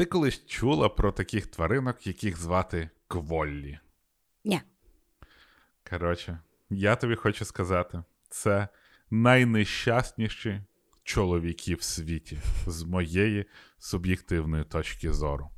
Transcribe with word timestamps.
Ти 0.00 0.06
колись 0.06 0.46
чула 0.46 0.88
про 0.88 1.12
таких 1.12 1.46
тваринок, 1.46 2.06
яких 2.06 2.40
звати 2.40 2.90
кволлі? 3.08 3.78
Ні. 4.44 4.60
Коротше, 5.90 6.38
я 6.70 6.96
тобі 6.96 7.14
хочу 7.14 7.44
сказати, 7.44 8.02
це 8.30 8.68
найнещасніші 9.10 10.60
чоловіки 11.04 11.74
в 11.74 11.82
світі 11.82 12.38
з 12.66 12.82
моєї 12.82 13.44
суб'єктивної 13.78 14.64
точки 14.64 15.12
зору. 15.12 15.48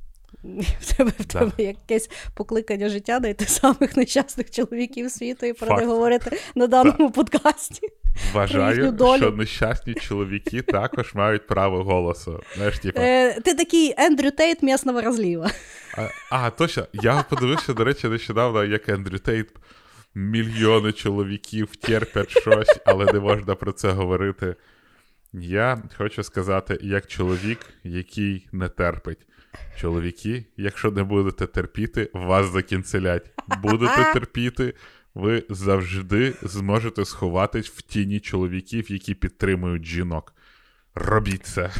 В 0.79 0.97
тебе 0.97 1.11
в 1.19 1.25
тебе 1.25 1.63
якесь 1.63 2.09
покликання 2.33 2.89
життя 2.89 3.19
знайти 3.19 3.45
самих 3.45 3.97
нещасних 3.97 4.51
чоловіків 4.51 5.11
світу 5.11 5.45
і 5.45 5.53
про 5.53 5.77
них 5.77 5.87
говорити 5.87 6.39
на 6.55 6.67
даному 6.67 7.11
подкасті. 7.11 7.89
Вважаю, 8.33 8.97
що 9.17 9.31
нещасні 9.31 9.93
чоловіки 9.93 10.61
також 10.61 11.13
мають 11.13 11.47
право 11.47 11.83
голосу. 11.83 12.43
Знаєш, 12.55 12.79
типа, 12.79 13.01
Е, 13.01 13.41
ти 13.41 13.53
такий 13.53 13.93
Ендрю 13.97 14.31
Тейт 14.31 14.63
м'ясного 14.63 15.01
розліва. 15.01 15.51
А, 15.97 16.07
а, 16.29 16.49
точно. 16.49 16.87
Я 16.93 17.25
подивився, 17.29 17.73
до 17.73 17.83
речі, 17.83 18.07
нещодавно, 18.07 18.63
як 18.63 18.89
Ендрю 18.89 19.19
Тейт. 19.19 19.49
Мільйони 20.15 20.91
чоловіків 20.91 21.75
терпять 21.75 22.29
щось, 22.29 22.79
але 22.85 23.13
не 23.13 23.19
можна 23.19 23.55
про 23.55 23.71
це 23.71 23.91
говорити. 23.91 24.55
Я 25.33 25.81
хочу 25.97 26.23
сказати, 26.23 26.79
як 26.81 27.07
чоловік, 27.07 27.59
який 27.83 28.47
не 28.51 28.69
терпить. 28.69 29.27
Чоловіки, 29.79 30.45
якщо 30.57 30.91
не 30.91 31.03
будете 31.03 31.47
терпіти, 31.47 32.09
вас 32.13 32.51
закінцелять. 32.51 33.31
Будете 33.61 34.13
терпіти, 34.13 34.73
ви 35.15 35.43
завжди 35.49 36.33
зможете 36.41 37.05
сховатись 37.05 37.69
в 37.69 37.81
тіні 37.81 38.19
чоловіків, 38.19 38.91
які 38.91 39.13
підтримують 39.13 39.85
жінок. 39.85 40.35
Робіть 40.95 41.45
це. 41.45 41.71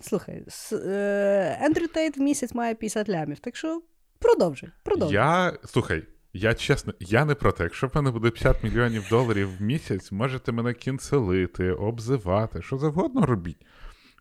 Слухай, 0.00 0.44
е, 0.72 1.58
Ендрю 1.62 1.86
Тейт 1.86 2.16
в 2.16 2.20
місяць 2.20 2.54
має 2.54 2.74
50 2.74 3.08
лямів, 3.08 3.38
так 3.38 3.56
що 3.56 3.82
продовжуй. 4.18 4.70
продовжуй. 4.84 5.14
Я 5.14 5.58
слухай, 5.64 6.02
я 6.32 6.54
чесно, 6.54 6.94
я 7.00 7.24
не 7.24 7.34
проти. 7.34 7.62
Якщо 7.62 7.86
в 7.86 7.90
мене 7.94 8.10
буде 8.10 8.30
50 8.30 8.64
мільйонів 8.64 9.06
доларів 9.10 9.56
в 9.58 9.62
місяць, 9.62 10.12
можете 10.12 10.52
мене 10.52 10.74
кінцелити, 10.74 11.72
обзивати, 11.72 12.62
що 12.62 12.78
завгодно 12.78 13.26
робіть. 13.26 13.66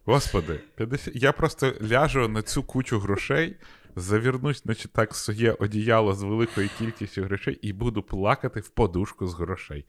Господи, 0.05 0.59
50... 0.75 1.15
я 1.15 1.31
просто 1.31 1.73
ляжу 1.91 2.27
на 2.27 2.41
цю 2.41 2.63
кучу 2.63 2.99
грошей, 2.99 3.55
завірнусь, 3.97 4.61
значить, 4.63 4.93
так 4.93 5.15
своє 5.15 5.51
одіяло 5.51 6.13
з 6.13 6.23
великою 6.23 6.69
кількістю 6.77 7.23
грошей 7.23 7.59
і 7.61 7.73
буду 7.73 8.03
плакати 8.03 8.59
в 8.59 8.69
подушку 8.69 9.27
з 9.27 9.33
грошей. 9.33 9.85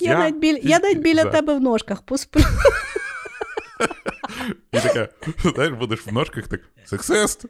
Я, 0.00 0.18
навіть, 0.18 0.36
біль... 0.36 0.58
я 0.62 0.78
навіть 0.78 0.98
біля 0.98 1.22
за. 1.22 1.30
тебе 1.30 1.54
в 1.54 1.60
ножках 1.60 2.02
посплю. 2.02 2.40
І 4.72 4.80
така, 4.80 5.08
знаєш, 5.54 5.72
будеш 5.72 6.06
в 6.06 6.12
ножках 6.12 6.48
так, 6.48 6.60
сексист, 6.84 7.44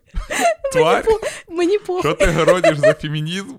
тварь, 0.72 1.05
Мені 1.48 1.78
по 1.78 2.00
що 2.00 2.14
ти 2.14 2.27
городиш 2.27 2.78
за 2.78 2.94
фемінізм? 2.94 3.55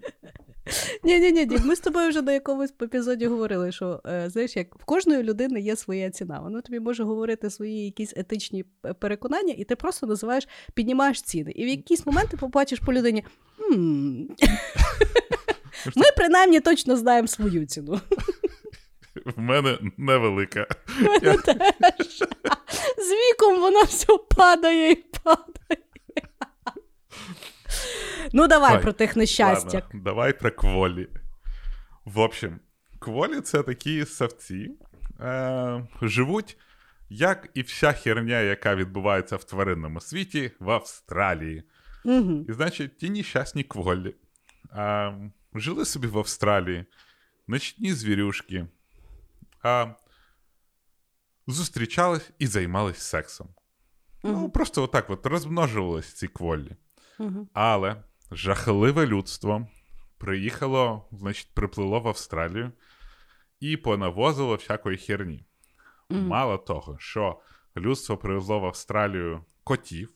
Ні, 1.03 1.19
ні, 1.19 1.31
ні, 1.31 1.57
ми 1.63 1.75
з 1.75 1.79
тобою 1.79 2.09
вже 2.09 2.21
на 2.21 2.33
якомусь 2.33 2.73
епізоді 2.81 3.27
говорили, 3.27 3.71
що 3.71 4.01
е, 4.05 4.29
знаєш, 4.29 4.55
як 4.55 4.75
в 4.75 4.85
кожної 4.85 5.23
людини 5.23 5.59
є 5.59 5.75
своя 5.75 6.09
ціна. 6.09 6.39
Вона 6.39 6.61
тобі 6.61 6.79
може 6.79 7.03
говорити 7.03 7.49
свої 7.49 7.85
якісь 7.85 8.13
етичні 8.15 8.65
переконання, 8.99 9.53
і 9.57 9.63
ти 9.63 9.75
просто 9.75 10.07
називаєш, 10.07 10.47
піднімаєш 10.73 11.21
ціни. 11.21 11.51
І 11.51 11.65
в 11.65 11.67
якийсь 11.67 12.05
момент 12.05 12.29
ти 12.29 12.37
побачиш 12.37 12.79
по 12.79 12.93
людині. 12.93 13.23
Ми 15.95 16.05
принаймні 16.17 16.59
точно 16.59 16.97
знаємо 16.97 17.27
свою 17.27 17.65
ціну. 17.65 17.99
В 19.25 19.39
мене 19.39 19.79
невелика. 19.97 20.67
Теж. 21.23 22.23
З 22.97 23.11
віком 23.11 23.59
воно 23.59 23.83
все 23.83 24.07
падає 24.35 24.91
і 24.91 24.95
падає. 24.95 25.85
Ну, 28.33 28.47
давай 28.47 28.75
Ой, 28.75 28.81
про 28.81 28.93
тих 28.93 29.15
нещастях. 29.15 29.83
Ладно, 29.83 30.01
давай 30.03 30.39
про 30.39 30.51
кволі. 30.51 31.07
В 32.05 32.19
общем, 32.19 32.59
кволі 32.99 33.41
це 33.41 33.63
такі 33.63 34.05
савці. 34.05 34.71
Е, 35.19 35.87
живуть, 36.01 36.57
як 37.09 37.49
і 37.53 37.61
вся 37.61 37.91
херня, 37.91 38.41
яка 38.41 38.75
відбувається 38.75 39.35
в 39.35 39.43
тваринному 39.43 40.01
світі, 40.01 40.51
в 40.59 40.71
Австралії. 40.71 41.63
Угу. 42.05 42.45
І 42.49 42.53
значить, 42.53 42.97
ті 42.97 43.09
нещасні 43.09 43.63
кволі. 43.63 44.15
А, 44.71 45.13
жили 45.53 45.85
собі 45.85 46.07
в 46.07 46.17
Австралії, 46.17 46.85
ночні 47.47 47.93
звірюшки. 47.93 48.67
А, 49.63 49.87
зустрічались 51.47 52.29
і 52.39 52.47
займались 52.47 52.97
сексом. 52.97 53.47
Ну, 54.23 54.49
просто 54.49 54.83
отак 54.83 55.09
от 55.09 55.25
розмножувались 55.25 56.13
ці 56.13 56.27
кволі. 56.27 56.71
Угу. 57.19 57.47
Але 57.53 58.03
жахливе 58.31 59.05
людство 59.05 59.67
приїхало, 60.17 61.07
значить, 61.11 61.49
приплило 61.53 61.99
в 61.99 62.07
Австралію 62.07 62.71
і 63.59 63.77
понавозило 63.77 64.55
всякої 64.55 64.97
херні. 64.97 65.45
Мгм. 66.09 66.27
Мало 66.27 66.57
того, 66.57 66.97
що 66.99 67.39
людство 67.77 68.17
привезло 68.17 68.59
в 68.59 68.65
Австралію 68.65 69.45
котів, 69.63 70.09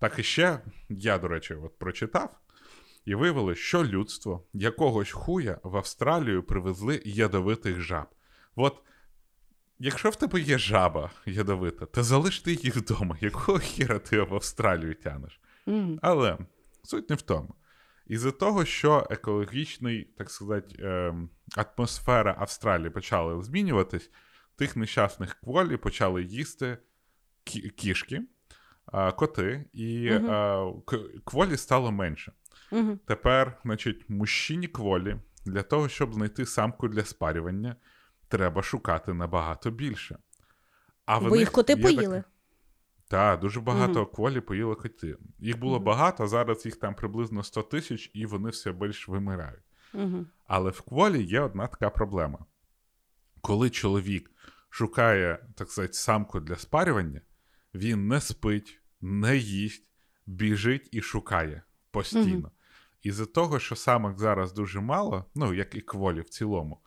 так 0.00 0.18
і 0.18 0.22
ще 0.22 0.60
я, 0.88 1.18
до 1.18 1.28
речі, 1.28 1.54
от 1.54 1.78
прочитав, 1.78 2.38
і 3.04 3.14
виявилось, 3.14 3.58
що 3.58 3.84
людство 3.84 4.46
якогось 4.52 5.10
хуя 5.10 5.60
в 5.62 5.76
Австралію 5.76 6.42
привезли 6.42 7.02
ядовитих 7.04 7.80
жаб. 7.80 8.06
От. 8.56 8.82
Якщо 9.78 10.10
в 10.10 10.16
тебе 10.16 10.40
є 10.40 10.58
жаба 10.58 11.10
ядовита, 11.26 11.86
то 11.86 12.02
залиш 12.02 12.40
ти 12.40 12.52
її 12.52 12.70
вдома. 12.70 13.16
Якого 13.20 13.58
хіра 13.58 13.98
ти 13.98 14.22
в 14.22 14.34
Австралію 14.34 14.94
тянеш? 14.94 15.40
Угу. 15.66 15.98
Але 16.02 16.38
суть 16.82 17.10
не 17.10 17.16
в 17.16 17.22
тому. 17.22 17.54
Із-за 18.06 18.30
того, 18.30 18.64
що 18.64 19.06
екологічний, 19.10 20.04
так 20.18 20.30
сказати, 20.30 20.76
ем, 20.78 21.30
атмосфера 21.56 22.36
Австралії 22.38 22.90
почала 22.90 23.42
змінюватись, 23.42 24.10
тих 24.56 24.76
нещасних 24.76 25.34
кволі 25.34 25.76
почали 25.76 26.22
їсти 26.22 26.78
кі- 27.46 27.70
кішки, 27.70 28.22
а, 28.86 29.12
коти, 29.12 29.64
і 29.72 30.08
к- 30.86 30.98
кволі 31.24 31.56
стало 31.56 31.92
менше. 31.92 32.32
Угу. 32.72 32.98
Тепер, 33.06 33.58
значить, 33.64 34.10
мужчині 34.10 34.68
кволі 34.68 35.16
для 35.46 35.62
того, 35.62 35.88
щоб 35.88 36.14
знайти 36.14 36.46
самку 36.46 36.88
для 36.88 37.04
спарювання, 37.04 37.76
треба 38.28 38.62
шукати 38.62 39.14
набагато 39.14 39.70
більше. 39.70 40.18
А 41.04 41.20
Бо 41.20 41.36
їх 41.36 41.50
коти 41.52 41.72
є 41.72 41.76
так- 41.82 41.94
поїли. 41.96 42.24
Так, 43.08 43.40
дуже 43.40 43.60
багато 43.60 44.00
Мгм. 44.02 44.10
кволі 44.14 44.40
поїли 44.40 44.74
коти. 44.74 45.16
Їх 45.38 45.58
було 45.58 45.76
Мгм. 45.76 45.84
багато, 45.84 46.24
а 46.24 46.26
зараз 46.26 46.66
їх 46.66 46.76
там 46.76 46.94
приблизно 46.94 47.42
100 47.42 47.62
тисяч, 47.62 48.10
і 48.14 48.26
вони 48.26 48.50
все 48.50 48.72
більш 48.72 49.08
вимирають. 49.08 49.64
Угу. 49.94 50.26
Але 50.46 50.70
в 50.70 50.80
кволі 50.80 51.22
є 51.22 51.40
одна 51.40 51.66
така 51.66 51.90
проблема. 51.90 52.38
Коли 53.40 53.70
чоловік 53.70 54.30
шукає, 54.70 55.46
так 55.54 55.70
сказати, 55.70 55.92
самку 55.94 56.40
для 56.40 56.56
спарювання, 56.56 57.20
він 57.74 58.08
не 58.08 58.20
спить, 58.20 58.80
не 59.00 59.36
їсть, 59.36 59.88
біжить 60.26 60.88
і 60.92 61.02
шукає 61.02 61.62
постійно. 61.90 62.38
Мгм. 62.38 62.50
Із-за 63.02 63.26
того, 63.26 63.58
що 63.58 63.76
самок 63.76 64.18
зараз 64.18 64.52
дуже 64.52 64.80
мало, 64.80 65.24
ну 65.34 65.54
як 65.54 65.74
і 65.74 65.80
кволі 65.80 66.20
в 66.20 66.28
цілому. 66.28 66.80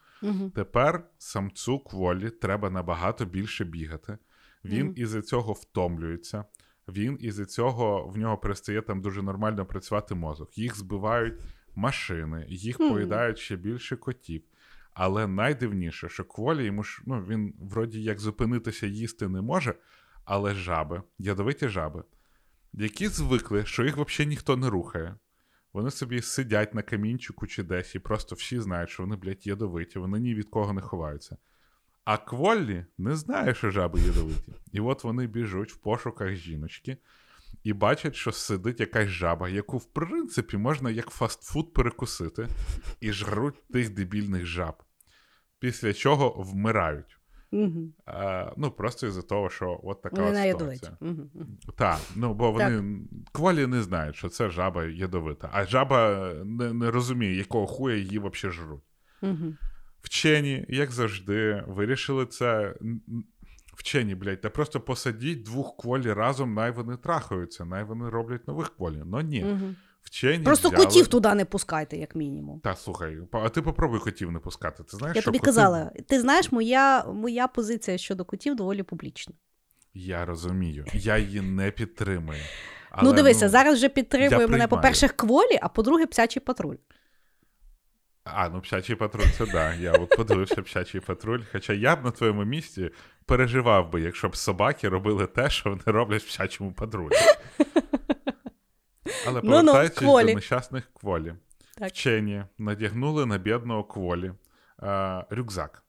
Тепер 0.55 1.09
самцу 1.17 1.79
кволі 1.79 2.29
треба 2.29 2.69
набагато 2.69 3.25
більше 3.25 3.65
бігати. 3.65 4.17
Він 4.65 4.85
Мгм. 4.85 4.93
із-за 4.97 5.21
цього 5.21 5.53
втомлюється. 5.53 6.45
Він 6.87 7.17
із-за 7.21 7.45
цього 7.45 8.07
в 8.07 8.17
нього 8.17 8.37
перестає 8.37 8.81
там 8.81 9.01
дуже 9.01 9.21
нормально 9.21 9.65
працювати 9.65 10.15
мозок. 10.15 10.57
Їх 10.57 10.75
збивають 10.77 11.39
машини, 11.75 12.45
їх 12.49 12.79
Мгм. 12.79 12.89
поїдають 12.93 13.37
ще 13.37 13.55
більше 13.55 13.95
котів. 13.95 14.43
Але 14.93 15.27
найдивніше, 15.27 16.09
що 16.09 16.23
кволі 16.23 16.65
йому 16.65 16.83
ж 16.83 17.01
ну 17.05 17.25
він 17.25 17.53
вроді 17.59 18.03
як 18.03 18.19
зупинитися 18.19 18.87
їсти 18.87 19.27
не 19.27 19.41
може, 19.41 19.75
але 20.25 20.55
жаби, 20.55 21.01
ядовиті 21.19 21.67
жаби, 21.67 22.03
які 22.73 23.07
звикли, 23.07 23.65
що 23.65 23.83
їх 23.83 23.97
взагалі 23.97 24.29
ніхто 24.29 24.57
не 24.57 24.69
рухає. 24.69 25.15
Вони 25.73 25.91
собі 25.91 26.21
сидять 26.21 26.73
на 26.73 26.81
камінчику 26.81 27.47
чи 27.47 27.63
десь, 27.63 27.95
і 27.95 27.99
просто 27.99 28.35
всі 28.35 28.59
знають, 28.59 28.89
що 28.89 29.03
вони, 29.03 29.15
блядь, 29.15 29.47
ядовиті, 29.47 29.99
вони 29.99 30.19
ні 30.19 30.35
від 30.35 30.49
кого 30.49 30.73
не 30.73 30.81
ховаються. 30.81 31.37
А 32.09 32.17
Кволлі 32.17 32.85
не 32.97 33.15
знає, 33.15 33.53
що 33.53 33.71
жаби 33.71 33.99
ядовиті. 33.99 34.53
І 34.71 34.79
от 34.79 35.03
вони 35.03 35.27
біжуть 35.27 35.71
в 35.71 35.77
пошуках 35.77 36.35
жіночки, 36.35 36.97
і 37.63 37.73
бачать, 37.73 38.15
що 38.15 38.31
сидить 38.31 38.79
якась 38.79 39.07
жаба, 39.07 39.49
яку, 39.49 39.77
в 39.77 39.85
принципі, 39.85 40.57
можна 40.57 40.91
як 40.91 41.09
фастфуд 41.09 41.73
перекусити, 41.73 42.47
і 42.99 43.11
жруть 43.11 43.67
тих 43.73 43.89
дебільних 43.93 44.45
жаб. 44.45 44.73
Після 45.59 45.93
чого 45.93 46.29
вмирають. 46.29 47.19
Угу. 47.51 47.93
А, 48.05 48.51
ну, 48.57 48.71
просто 48.71 49.07
із-за 49.07 49.21
того, 49.21 49.49
що 49.49 49.79
от 49.83 50.01
така 50.01 50.23
Вони 50.23 50.53
от 50.53 50.59
ситуація. 50.59 50.97
Угу. 51.01 51.29
Так, 51.75 51.99
ну 52.15 52.33
бо 52.33 52.51
вони 52.51 52.99
кволі 53.31 53.67
не 53.67 53.81
знають, 53.81 54.15
що 54.15 54.29
це 54.29 54.49
жаба 54.49 54.85
ядовита, 54.85 55.49
а 55.53 55.65
жаба 55.65 56.33
не, 56.45 56.73
не 56.73 56.91
розуміє, 56.91 57.37
якого 57.37 57.67
хуя 57.67 57.95
її 57.95 58.19
взагалі 58.19 58.55
жруть. 58.55 58.83
Угу. 59.21 59.53
Вчені, 60.01 60.65
як 60.69 60.91
завжди, 60.91 61.63
вирішили 61.67 62.25
це. 62.25 62.75
Вчені, 63.73 64.15
блядь, 64.15 64.41
та 64.41 64.49
просто 64.49 64.79
посадіть 64.79 65.43
двох 65.43 65.77
кволі 65.77 66.13
разом, 66.13 66.53
най 66.53 66.71
вони 66.71 66.97
трахаються, 66.97 67.65
най 67.65 67.83
вони 67.83 68.09
роблять 68.09 68.47
нових 68.47 68.75
кволі. 68.75 69.03
Ну 69.05 69.21
ні. 69.21 69.43
Угу. 69.43 69.75
Вчені 70.01 70.43
Просто 70.43 70.69
взяли... 70.69 70.85
котів 70.85 71.07
туди 71.07 71.35
не 71.35 71.45
пускайте, 71.45 71.97
як 71.97 72.15
мінімум. 72.15 72.59
Та 72.59 72.75
слухай, 72.75 73.17
а 73.31 73.49
ти 73.49 73.61
попробуй 73.61 73.99
котів 73.99 74.31
не 74.31 74.39
пускати. 74.39 74.83
Ти 74.83 74.97
знаєш, 74.97 75.15
Я 75.15 75.21
що 75.21 75.31
тобі 75.31 75.39
коти... 75.39 75.45
казала, 75.45 75.91
ти 76.07 76.19
знаєш, 76.19 76.51
моя, 76.51 77.03
моя 77.03 77.47
позиція 77.47 77.97
щодо 77.97 78.25
котів 78.25 78.55
доволі 78.55 78.83
публічна. 78.83 79.33
Я 79.93 80.25
розумію. 80.25 80.85
Я 80.93 81.17
її 81.17 81.41
не 81.41 81.71
підтримую. 81.71 82.39
Але, 82.91 83.09
ну 83.09 83.15
дивися, 83.15 83.49
зараз 83.49 83.75
вже 83.75 83.89
підтримує 83.89 84.47
мене, 84.47 84.67
по-перше, 84.67 85.07
кволі, 85.07 85.59
а 85.61 85.69
по-друге, 85.69 86.05
псячий 86.05 86.41
патруль. 86.41 86.75
А, 88.33 88.49
ну 88.49 88.61
псячий 88.61 88.95
патруль 88.95 89.27
це 89.37 89.45
да. 89.45 89.73
Я 89.73 89.91
от 89.91 90.09
подивився 90.09 90.61
псячий 90.61 91.01
патруль. 91.01 91.41
Хоча 91.51 91.73
я 91.73 91.95
б 91.95 92.05
на 92.05 92.11
твоєму 92.11 92.45
місці 92.45 92.89
переживав 93.25 93.91
би, 93.91 94.01
якщо 94.01 94.29
б 94.29 94.35
собаки 94.35 94.89
робили 94.89 95.27
те, 95.27 95.49
що 95.49 95.69
вони 95.69 95.81
роблять 95.85 96.23
в 96.23 96.27
псячому 96.27 96.73
патрулі. 96.73 97.15
Але 99.27 99.41
повертаючись 99.41 100.01
до 100.01 100.23
нещасних 100.23 100.83
кволі. 100.93 101.33
Так. 101.77 101.89
Вчені 101.89 102.43
надягнули 102.57 103.25
на 103.25 103.37
бідного 103.37 103.83
кволі 103.83 104.31
а, 104.77 105.23
рюкзак 105.29 105.83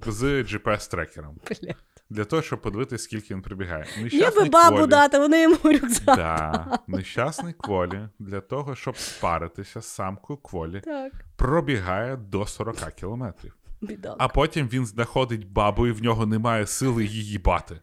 з 0.00 0.22
GPS-трекером 0.42 1.34
Бля. 1.48 1.74
Для 2.12 2.24
того, 2.24 2.42
щоб 2.42 2.60
подивитися, 2.62 3.04
скільки 3.04 3.34
він 3.34 3.42
прибігає. 3.42 3.86
Я 4.12 4.30
би 4.30 4.44
бабу 4.44 4.76
кволі- 4.76 4.86
дати, 4.88 5.18
вони 5.18 5.42
йому 5.42 5.56
рюкзак. 5.64 6.16
Да, 6.16 6.78
нещасний 6.86 7.52
кволі 7.54 8.08
для 8.18 8.40
того, 8.40 8.74
щоб 8.74 8.96
спаритися 8.96 9.80
з 9.80 9.86
самкою 9.86 10.36
кволі, 10.36 10.80
Так, 10.80 11.12
пробігає 11.36 12.16
до 12.16 12.46
40 12.46 12.90
кілометрів. 12.94 13.56
бідак. 13.80 14.16
А 14.18 14.28
потім 14.28 14.68
він 14.68 14.86
знаходить 14.86 15.48
бабу, 15.52 15.86
і 15.86 15.92
в 15.92 16.02
нього 16.02 16.26
немає 16.26 16.66
сили 16.66 17.04
її 17.04 17.38
бати. 17.38 17.80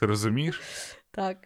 Ти 0.00 0.06
розумієш? 0.06 0.60
Так. 1.10 1.36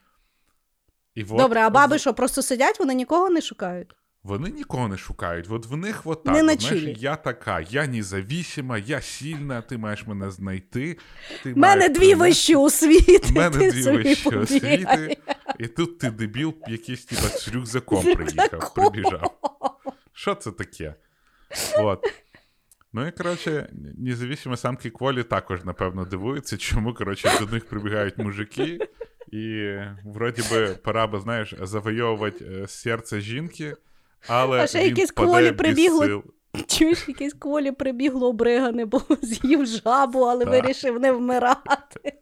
І 1.14 1.22
от, 1.22 1.28
Добре, 1.28 1.60
а 1.60 1.70
баби 1.70 1.98
що, 1.98 2.14
просто 2.14 2.42
сидять, 2.42 2.78
вони 2.80 2.94
нікого 2.94 3.30
не 3.30 3.40
шукають? 3.40 3.94
Вони 4.26 4.50
нікого 4.50 4.88
не 4.88 4.96
шукають. 4.96 5.46
От 5.50 5.66
в 5.66 5.76
них 5.76 6.02
от 6.04 6.24
так. 6.24 6.34
Не 6.34 6.40
знаєш, 6.40 6.98
я 6.98 7.16
така, 7.16 7.60
я 7.60 7.86
независима, 7.86 8.78
я 8.78 9.00
сильна, 9.00 9.62
ти 9.62 9.78
маєш 9.78 10.06
мене 10.06 10.30
знайти. 10.30 10.98
Ти 11.42 11.52
У 11.52 11.56
мене 11.56 11.76
маєш 11.76 11.98
дві 11.98 12.14
вищі 12.14 12.54
освіти. 12.54 13.28
У 13.30 13.32
мене 13.32 13.70
дві 13.70 13.82
вищі 13.82 14.28
освіти, 14.28 15.16
і 15.58 15.66
тут 15.66 15.98
ти 15.98 16.10
дебіл, 16.10 16.54
якийсь 16.68 17.04
типа 17.04 17.22
з 17.22 17.48
рюкзаком 17.48 18.04
приїхав, 18.14 18.74
прибіжав. 18.74 19.38
Що 20.12 20.34
це 20.34 20.50
таке? 20.50 20.94
От. 21.78 22.04
Ну 22.92 23.06
і 23.06 23.10
коротше, 23.10 23.68
независимо 23.98 24.56
самки 24.56 24.90
кволі 24.90 25.22
також, 25.22 25.64
напевно, 25.64 26.04
дивуються, 26.04 26.56
чому 26.56 26.94
коротше, 26.94 27.30
до 27.40 27.46
них 27.46 27.64
прибігають 27.68 28.18
мужики, 28.18 28.78
і 29.32 29.74
вроді 30.04 30.42
би 30.50 30.68
пора 30.84 31.06
би, 31.06 31.20
знаєш, 31.20 31.54
завойовувати 31.62 32.44
е, 32.44 32.68
серце 32.68 33.20
жінки, 33.20 33.76
але 34.28 34.60
А 34.60 34.66
ще 34.66 34.78
він 34.78 34.86
якісь 34.86 35.10
кволі 35.10 35.54
сил. 35.74 36.22
Чуєш, 36.66 37.08
якесь 37.08 37.34
колі 37.34 37.72
прибігло 37.72 38.28
обригане, 38.28 38.84
бо 38.86 39.02
з'їв 39.22 39.66
жабу, 39.66 40.20
але 40.20 40.44
Так. 40.44 40.52
вирішив 40.54 41.00
не 41.00 41.12
вмирати. 41.12 42.12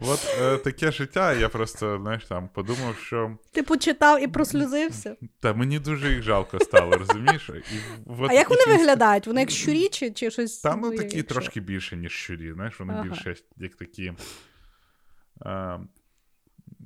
От 0.00 0.36
е, 0.40 0.56
таке 0.56 0.92
життя, 0.92 1.32
я 1.32 1.48
просто, 1.48 1.98
знаєш, 2.02 2.24
там 2.24 2.48
подумав, 2.54 2.96
що 2.96 3.36
Ти 3.52 3.62
почитав 3.62 4.22
і 4.22 4.26
прослюзився. 4.26 5.16
та 5.40 5.54
мені 5.54 5.78
дуже 5.78 6.12
їх 6.12 6.22
жалко 6.22 6.58
стало, 6.60 6.96
розумієш? 6.96 7.50
І, 7.50 7.78
от 8.06 8.30
А 8.30 8.34
як 8.34 8.50
вони 8.50 8.60
якісь- 8.60 8.76
виглядають? 8.76 9.26
Вони 9.26 9.40
як 9.40 9.50
щурі 9.50 9.88
чи, 9.88 10.10
чи 10.10 10.30
щось? 10.30 10.58
Та 10.58 10.76
ну 10.76 10.90
такі 10.90 11.16
якщо? 11.16 11.34
трошки 11.34 11.60
більше, 11.60 11.96
ніж 11.96 12.12
щурі, 12.12 12.52
знаєш, 12.52 12.80
вони 12.80 12.92
Ага. 12.92 13.02
більше 13.02 13.34
як 13.56 13.74
такі. 13.76 14.12
А, 15.40 15.78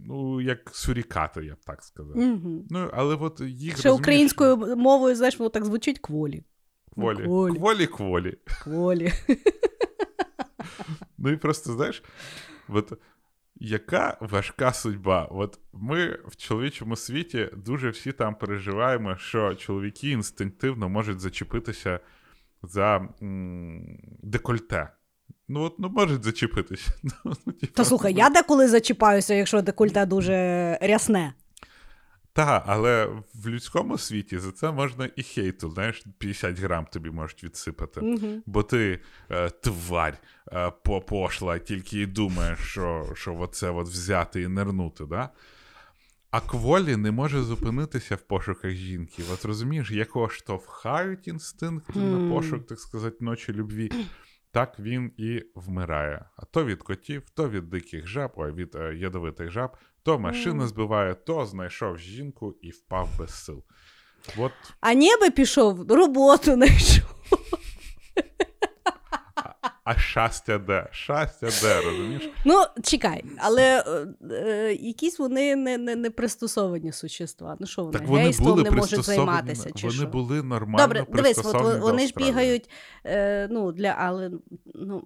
ну, 0.07 0.41
як 0.41 0.71
сурікати, 0.75 1.45
я 1.45 1.55
б 1.55 1.61
так 1.67 1.83
сказав. 1.83 2.17
Мгм. 2.17 2.67
Ну, 2.71 2.91
але 2.93 3.15
от 3.15 3.41
їх 3.41 3.79
Ще 3.79 3.89
розумієш, 3.89 4.01
українською 4.01 4.57
мовою, 4.77 5.15
знаєш, 5.17 5.39
воно 5.39 5.49
так 5.49 5.65
звучить 5.65 5.99
кволі. 5.99 6.45
кволі. 6.95 7.25
Кволі. 7.25 7.57
Кволі, 7.59 7.87
кволі. 7.87 8.39
Кволі. 8.63 9.13
Ну 11.19 11.31
і 11.31 11.37
просто, 11.37 11.73
знаєш, 11.73 12.03
от 12.69 12.93
яка 13.57 14.19
важка 14.21 14.73
судьба. 14.73 15.29
От 15.31 15.59
ми 15.73 16.19
в 16.27 16.37
чоловічому 16.37 16.97
світі 16.97 17.49
дуже 17.57 17.91
всі 17.91 18.13
там 18.13 18.35
переживаємо, 18.35 19.17
що 19.17 19.55
чоловіки 19.55 20.11
інстинктивно 20.11 20.89
можуть 20.89 21.21
зачепитися 21.21 22.01
за 22.63 23.09
м, 23.23 23.99
декольте. 24.23 24.89
Ну, 25.53 25.63
от, 25.63 25.79
ну, 25.79 25.89
можуть 25.89 26.25
зачепитися. 26.25 26.93
Ну, 27.25 27.35
Та 27.75 27.85
слухай, 27.85 28.15
я 28.15 28.31
деколи 28.31 28.69
зачіпаюся, 28.69 29.35
якщо 29.35 29.63
декольте 29.63 30.07
дуже 30.07 30.33
рясне. 30.83 31.35
Та, 32.33 32.65
але 32.67 33.09
в 33.35 33.49
людському 33.49 33.99
світі 33.99 34.39
за 34.39 34.53
це 34.53 34.73
можна 34.73 35.11
і 35.17 35.23
хейту, 35.23 35.71
знаєш, 35.71 36.05
50 36.19 36.59
грам 36.59 36.87
тобі 36.93 37.11
можуть 37.11 37.45
відсипати. 37.45 38.01
Мгм. 38.01 38.43
Бо 38.47 38.63
ти 38.63 39.01
е, 39.31 39.51
тварь 39.51 40.19
е, 40.53 40.73
по- 40.85 41.01
пошла, 41.01 41.59
тільки 41.59 42.01
і 42.01 42.07
думаєш, 42.07 42.59
що, 42.59 43.07
що 43.15 43.37
оце 43.39 43.71
от 43.71 43.89
взяти 43.89 44.43
і 44.43 44.49
нирнути, 44.49 45.05
да? 45.05 45.29
А 46.31 46.41
кволі 46.41 46.97
не 46.97 47.11
може 47.11 47.43
зупинитися 47.43 48.15
в 48.17 48.21
пошуках 48.21 48.71
жінки. 48.71 49.23
От 49.33 49.45
розумієш, 49.45 49.91
якого 49.91 50.29
штовхають 50.29 51.29
інстинкти 51.29 51.99
на 51.99 52.35
пошук, 52.35 52.67
так 52.67 52.81
сказати, 52.81 53.17
ночі 53.21 53.53
любві, 53.53 53.91
так 54.53 54.79
він 54.79 55.13
і 55.17 55.43
вмирає. 55.55 56.25
А 56.37 56.45
то 56.45 56.65
від 56.65 56.83
котів, 56.83 57.23
то 57.35 57.49
від 57.49 57.71
диких 57.71 58.07
жаб, 58.07 58.33
ой, 58.37 58.53
від 58.53 58.75
е, 58.75 58.95
ядовитих 58.95 59.51
жаб, 59.51 59.77
то 60.03 60.19
машина 60.19 60.67
збиває, 60.67 61.15
то 61.15 61.47
знайшов 61.47 61.99
жінку 61.99 62.55
і 62.63 62.71
впав 62.71 63.09
без 63.19 63.45
сил. 63.45 63.63
От 64.37 64.53
А 64.81 64.93
ніби 64.93 65.31
пішов, 65.31 65.93
роботу 65.93 66.45
знайшов. 66.55 67.15
А 69.85 69.99
щастя 69.99 70.59
де? 70.59 70.89
Щастя 70.91 71.49
де, 71.63 71.81
розумієш? 71.83 72.31
Ну, 72.45 72.65
чекай, 72.83 73.25
але 73.39 73.85
е, 73.87 74.07
е, 74.31 74.73
якісь 74.81 75.19
вони 75.19 75.57
не, 75.57 75.79
не, 75.79 75.97
не 75.97 76.11
пристосовані 76.11 76.93
существа. 76.93 77.57
Ну 77.61 77.67
що 77.67 77.85
вони, 77.85 77.99
Так 77.99 78.09
вони 78.09 78.23
гейством 78.23 78.49
були 78.49 78.63
не 78.63 78.71
можуть 78.71 79.05
займатися? 79.05 79.71
Чи 79.75 79.87
вони 79.87 79.99
що? 79.99 80.07
були 80.07 80.43
нормально 80.43 80.87
Добре, 80.87 81.07
дивись, 81.13 81.39
от, 81.39 81.81
вони 81.81 82.07
ж 82.07 82.13
бігають, 82.17 82.71
е, 83.05 83.49
ну, 83.51 83.73
для, 83.73 83.97
але, 83.99 84.31
ну, 84.75 85.05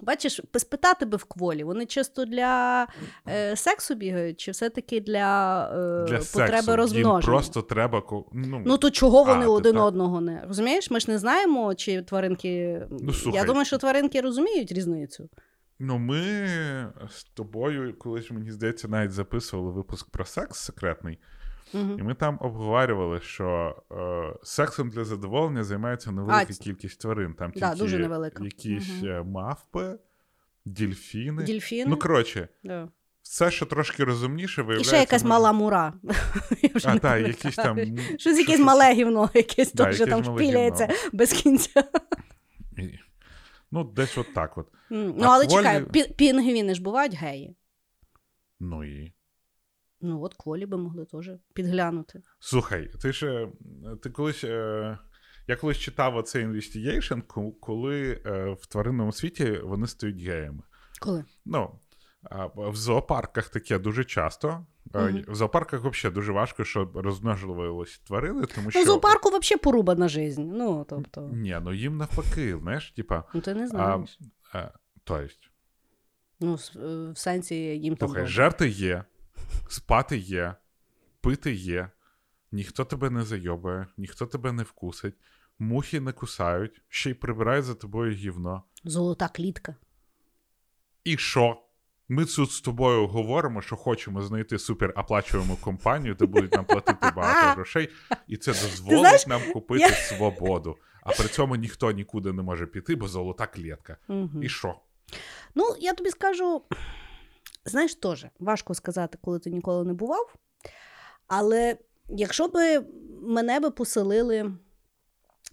бачиш, 0.00 0.40
спитати 0.56 1.06
би 1.06 1.16
в 1.16 1.24
кволі, 1.24 1.64
вони 1.64 1.86
чисто 1.86 2.24
для 2.24 2.86
е, 3.28 3.56
сексу 3.56 3.94
бігають, 3.94 4.40
чи 4.40 4.50
все-таки 4.50 5.00
для, 5.00 5.60
е, 5.72 6.10
для 6.10 6.18
потреби 6.18 6.62
сексу. 6.62 6.96
Їм 6.96 7.20
просто 7.20 7.62
треба 7.62 8.02
ну, 8.32 8.62
Ну 8.66 8.78
то 8.78 8.90
чого 8.90 9.24
вони 9.24 9.44
А, 9.44 9.48
один 9.48 9.74
так. 9.74 9.84
одного 9.84 10.20
не 10.20 10.44
розумієш? 10.48 10.90
Ми 10.90 11.00
ж 11.00 11.10
не 11.10 11.18
знаємо, 11.18 11.74
чи 11.74 12.02
тваринки. 12.02 12.82
Ну, 12.90 13.12
слухай. 13.12 13.40
Я 13.40 13.46
думаю, 13.46 13.64
що 13.64 13.78
тваринки 13.78 14.20
розуміють 14.20 14.72
різницю. 14.72 15.28
ну 15.78 15.98
ми 15.98 16.22
з 17.10 17.24
тобою 17.24 17.98
колись 17.98 18.30
мені 18.30 18.50
здається 18.50 18.88
навіть 18.88 19.12
записували 19.12 19.70
випуск 19.72 20.10
про 20.10 20.24
секс 20.24 20.58
секретний, 20.58 21.18
Угу. 21.74 21.96
і 21.98 22.02
ми 22.02 22.14
там 22.14 22.38
обговорювали, 22.40 23.20
що 23.20 23.76
е, 23.92 24.38
сексом 24.42 24.90
для 24.90 25.04
задоволення 25.04 25.64
займається 25.64 26.10
невелика 26.10 26.46
А, 26.60 26.64
кількість 26.64 27.00
тварин. 27.00 27.34
Там 27.34 27.52
Да, 27.56 27.68
тільки 27.70 27.78
дуже 27.78 27.98
невелика. 27.98 28.44
якісь 28.44 29.02
е, 29.04 29.22
мавпи, 29.22 29.98
дільфіни. 30.64 31.44
Дільфіни. 31.44 31.90
Ну 31.90 31.96
коротше, 31.96 32.48
да. 32.64 32.88
все, 33.22 33.50
що 33.50 33.66
трошки 33.66 34.04
розумніше, 34.04 34.60
І 34.60 34.64
виявляється. 34.64 34.90
ще 34.90 35.00
якась 35.00 35.24
мала 35.24 35.52
мура. 35.52 35.92
А, 36.84 36.98
так, 36.98 37.26
якісь 37.26 37.56
там. 37.56 37.78
Щось 38.18 38.38
якесь 38.38 38.60
мале 38.60 38.92
гівно, 38.92 39.30
якесь 39.34 39.72
теж 39.72 39.98
там 39.98 40.24
шпіляється 40.24 40.88
без 41.12 41.32
кінця. 41.32 41.84
Ну, 43.70 43.84
десь 43.84 44.18
от 44.18 44.34
так 44.34 44.58
от. 44.58 44.68
Ну, 44.90 45.24
але 45.24 45.46
чекай, 45.46 45.84
пінгвіни 46.16 46.74
ж 46.74 46.82
бувають 46.82 47.14
геї. 47.14 47.56
Ну 48.60 48.84
і. 48.84 49.12
Ну, 50.00 50.22
от 50.22 50.34
кволі 50.34 50.66
би 50.66 50.76
могли 50.76 51.04
теж 51.04 51.30
підглянути. 51.54 52.22
Слухай, 52.38 52.90
ти 53.02 53.12
ж 53.12 53.48
ти 54.02 54.10
колись. 54.10 54.44
Е, 54.44 54.98
я 55.48 55.56
колись 55.56 55.78
читав 55.78 56.16
оцей 56.16 56.46
Investigation, 56.46 57.22
коли 57.60 58.22
е, 58.26 58.56
в 58.60 58.66
тваринному 58.66 59.12
світі 59.12 59.60
вони 59.64 59.86
стають 59.86 60.22
геями. 60.22 60.62
Коли? 61.00 61.24
Ну, 61.44 61.78
В 62.56 62.76
зоопарках 62.76 63.48
таке 63.48 63.78
дуже 63.78 64.04
часто. 64.04 64.66
Мгм. 64.94 65.24
В 65.28 65.34
зоопарках 65.34 65.84
взагалі 65.84 66.14
дуже 66.14 66.32
важко, 66.32 66.64
щоб 66.64 66.96
розмножувалися 66.96 68.00
тварини, 68.06 68.46
тому 68.54 68.70
що. 68.70 68.80
Ну, 68.80 68.86
зоопарку 68.86 69.28
взагалі 69.28 69.60
порубана 69.62 70.08
жизнь. 70.08 70.42
Ну, 70.44 70.86
тобто, 70.88 71.30
Ні, 71.32 71.58
ну 71.62 71.72
їм 71.74 71.96
навпаки, 71.96 72.58
знаєш, 72.62 72.90
типа. 72.92 73.24
ну 73.34 73.40
ти 73.40 73.54
не 73.54 73.66
знаєш. 73.68 74.18
а, 74.52 74.68
то 75.04 75.20
есть, 75.20 75.50
Ну, 76.40 76.54
е, 76.76 77.12
в 77.12 77.18
сенсі 77.18 77.54
їм 77.56 77.96
там. 77.96 78.08
слухай, 78.08 78.26
жерти 78.26 78.68
є, 78.68 79.04
спати 79.68 80.16
є, 80.16 80.54
пити 81.20 81.52
є, 81.52 81.90
ніхто 82.52 82.84
тебе 82.84 83.10
не 83.10 83.22
зайобає, 83.22 83.86
ніхто 83.96 84.26
тебе 84.26 84.52
не 84.52 84.62
вкусить, 84.62 85.14
мухи 85.58 86.00
не 86.00 86.12
кусають, 86.12 86.82
ще 86.88 87.10
й 87.10 87.14
прибирають 87.14 87.64
за 87.64 87.74
тобою 87.74 88.12
гівно. 88.12 88.62
Золота 88.84 89.28
клітка. 89.28 89.76
І 91.04 91.16
що? 91.16 91.62
Ми 92.08 92.24
тут 92.24 92.50
з 92.50 92.60
тобою 92.60 93.06
говоримо, 93.06 93.62
що 93.62 93.76
хочемо 93.76 94.22
знайти 94.22 94.58
супероплачувану 94.58 95.56
компанію, 95.56 96.14
де 96.14 96.26
будуть 96.26 96.52
нам 96.52 96.64
платити 96.64 97.12
багато 97.16 97.54
грошей, 97.54 97.88
і 98.26 98.36
це 98.36 98.52
дозволить 98.52 99.00
знаєш, 99.00 99.26
нам 99.26 99.52
купити 99.52 99.84
я- 99.84 99.90
свободу. 99.90 100.76
А 101.02 101.10
при 101.12 101.28
цьому 101.28 101.56
ніхто 101.56 101.92
нікуди 101.92 102.32
не 102.32 102.42
може 102.42 102.66
піти, 102.66 102.96
бо 102.96 103.08
золота 103.08 103.46
клітка. 103.46 103.96
Угу. 104.08 104.42
І 104.42 104.48
що? 104.48 104.80
Ну, 105.54 105.76
я 105.80 105.92
тобі 105.92 106.10
скажу, 106.10 106.62
знаєш, 107.66 107.94
теж 107.94 108.26
важко 108.40 108.74
сказати, 108.74 109.18
коли 109.22 109.38
ти 109.38 109.50
ніколи 109.50 109.84
не 109.84 109.92
бував. 109.92 110.34
Але 111.26 111.76
якщо 112.08 112.48
би 112.48 112.84
мене 113.22 113.60
би 113.60 113.70
поселили 113.70 114.52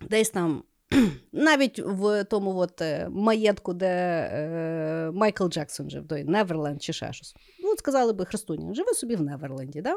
десь 0.10 0.30
там, 0.30 0.64
навіть 1.32 1.80
в 1.80 2.24
тому 2.24 2.58
от, 2.58 2.82
е, 2.82 3.08
маєтку, 3.12 3.74
де 3.74 3.88
е, 4.34 5.12
Майкл 5.14 5.48
Джексон 5.48 5.90
жив, 5.90 6.08
той 6.08 6.24
Неверленд 6.24 6.84
чи 6.84 6.94
ще 6.94 7.14
щось. 7.14 7.36
Ну, 7.64 7.72
от 7.72 7.80
сказали 7.80 8.14
би 8.14 8.26
Христуня, 8.26 8.74
живи 8.74 8.94
собі 8.94 9.16
в 9.16 9.22
Неверленді, 9.22 9.82
да? 9.82 9.94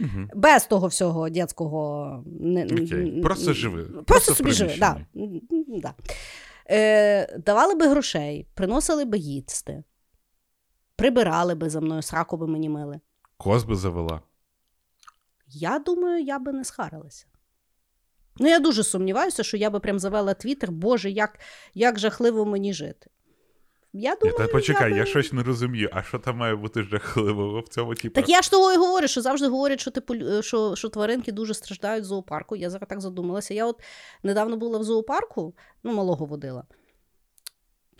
Угу. 0.00 0.28
без 0.34 0.66
того 0.66 0.86
всього. 0.86 1.28
Не, 2.26 2.64
Окей. 2.64 3.20
Просто 3.22 3.52
живи. 3.52 3.82
Просто, 3.82 4.04
Просто 4.04 4.34
собі 4.34 4.50
живи. 4.50 4.76
Да. 4.78 5.06
Да. 5.68 5.94
Е, 6.70 7.38
давали 7.38 7.74
би 7.74 7.86
грошей, 7.86 8.46
приносили 8.54 9.04
би 9.04 9.18
їсти, 9.18 9.82
прибирали 11.02 11.54
би 11.54 11.70
за 11.70 11.80
мною, 11.80 12.02
сраку 12.02 12.36
би 12.36 12.46
мені 12.46 12.68
мили. 12.68 13.00
Коз 13.36 13.64
би 13.64 13.76
завела. 13.76 14.20
Я 15.48 15.78
думаю, 15.78 16.24
я 16.24 16.38
би 16.38 16.52
не 16.52 16.64
схарилася. 16.64 17.26
Ну, 18.36 18.48
я 18.48 18.58
дуже 18.58 18.84
сумніваюся, 18.84 19.42
що 19.42 19.56
я 19.56 19.70
би 19.70 19.80
прям 19.80 19.98
завела 19.98 20.34
твіттер, 20.34 20.72
Боже, 20.72 21.10
як, 21.10 21.38
як 21.74 21.98
жахливо 21.98 22.44
мені 22.44 22.74
жити. 22.74 23.10
Я 23.92 24.14
думаю, 24.14 24.38
та 24.38 24.46
почекай, 24.46 24.90
я, 24.90 24.96
я 24.96 25.06
щось 25.06 25.32
не 25.32 25.42
розумію. 25.42 25.90
А 25.92 26.02
що 26.02 26.18
там 26.18 26.36
має 26.36 26.56
бути 26.56 26.82
жахливого 26.82 27.60
в 27.60 27.68
цьому 27.68 27.94
типу? 27.94 28.14
Так 28.14 28.28
я 28.28 28.42
ж 28.42 28.50
того 28.50 28.72
і 28.72 28.76
говорю, 28.76 29.08
що 29.08 29.20
завжди 29.20 29.48
говорять, 29.48 29.80
що, 29.80 29.90
типу, 29.90 30.14
що, 30.42 30.76
що 30.76 30.88
тваринки 30.88 31.32
дуже 31.32 31.54
страждають 31.54 32.04
в 32.04 32.06
зоопарку. 32.06 32.56
Я 32.56 32.70
зараз 32.70 32.88
так 32.88 33.00
задумалася. 33.00 33.54
Я 33.54 33.66
от 33.66 33.82
недавно 34.22 34.56
була 34.56 34.78
в 34.78 34.84
зоопарку, 34.84 35.54
ну, 35.82 35.92
малого 35.92 36.26
водила. 36.26 36.64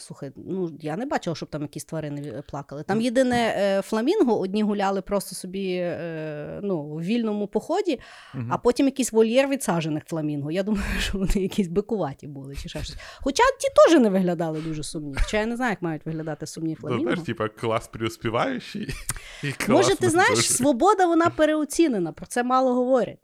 Слухай, 0.02 0.32
ну 0.36 0.70
я 0.80 0.96
не 0.96 1.06
бачила, 1.06 1.36
щоб 1.36 1.48
там 1.48 1.62
якісь 1.62 1.84
тварини 1.84 2.22
е, 2.28 2.42
плакали. 2.42 2.82
Там 2.82 3.00
єдине 3.00 3.54
е, 3.58 3.82
фламінго, 3.82 4.38
одні 4.40 4.62
гуляли 4.62 5.02
просто 5.02 5.34
собі 5.34 5.72
е, 5.74 6.60
ну, 6.62 6.82
в 6.82 7.00
вільному 7.02 7.46
поході, 7.46 8.00
Мгм. 8.34 8.48
а 8.52 8.58
потім 8.58 8.86
якийсь 8.86 9.12
вольєр 9.12 9.48
відсаджених 9.48 10.02
фламінго. 10.06 10.50
Я 10.50 10.62
думаю, 10.62 10.84
що 11.00 11.18
вони 11.18 11.32
якісь 11.34 11.68
бикуваті 11.68 12.26
були 12.26 12.56
чи 12.56 12.68
ще 12.68 12.82
щось. 12.84 12.96
Хоча 13.20 13.42
ті 13.60 13.68
теж 13.90 14.00
не 14.00 14.10
виглядали 14.10 14.60
дуже 14.60 14.82
сумні. 14.82 15.14
Хоча 15.22 15.40
я 15.40 15.46
не 15.46 15.56
знаю, 15.56 15.70
як 15.70 15.82
мають 15.82 16.06
виглядати 16.06 16.46
сумні 16.46 16.70
Ну, 16.72 16.76
фламінго. 16.80 17.02
знаєш, 17.02 17.20
типа 17.20 17.48
клас 17.48 17.88
преуспіваючий. 17.88 18.88
І 19.42 19.52
клас 19.52 19.68
Може, 19.68 19.96
ти 19.96 20.10
знаєш, 20.10 20.52
свобода 20.52 21.06
вона 21.06 21.30
переоцінена, 21.30 22.12
про 22.12 22.26
це 22.26 22.42
мало 22.42 22.74
говорять. 22.74 23.18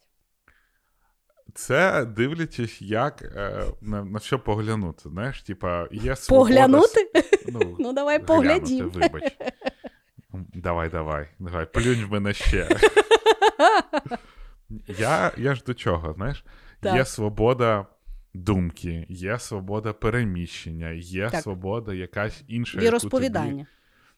Це 1.58 2.04
дивлячись, 2.04 2.82
як 2.82 3.22
е, 3.22 3.64
на, 3.80 4.04
на 4.04 4.18
що 4.18 4.38
поглянути. 4.38 5.08
Знаєш, 5.08 5.42
типа, 5.42 5.88
є 5.92 6.16
свобода... 6.16 6.48
Поглянути? 6.48 7.10
Ну, 7.52 7.76
Ну, 7.78 7.92
давай 7.92 8.18
поглядім. 8.26 8.90
Вибач. 8.90 9.36
Давай, 10.54 10.88
давай, 10.88 11.28
давай, 11.38 11.66
плюнь 11.72 12.04
в 12.04 12.12
мене 12.12 12.34
ще. 12.34 12.68
Я, 14.98 15.32
я 15.36 15.54
ж 15.54 15.62
до 15.66 15.74
чого, 15.74 16.12
знаєш? 16.12 16.44
Так. 16.80 16.94
Є 16.94 17.04
свобода 17.04 17.86
думки, 18.34 19.06
є 19.08 19.38
свобода 19.38 19.92
переміщення, 19.92 20.90
є 20.90 21.30
Так. 21.30 21.42
свобода 21.42 21.94
якась 21.94 22.44
інша. 22.48 22.80
І 22.80 22.88
розповідання. 22.88 23.66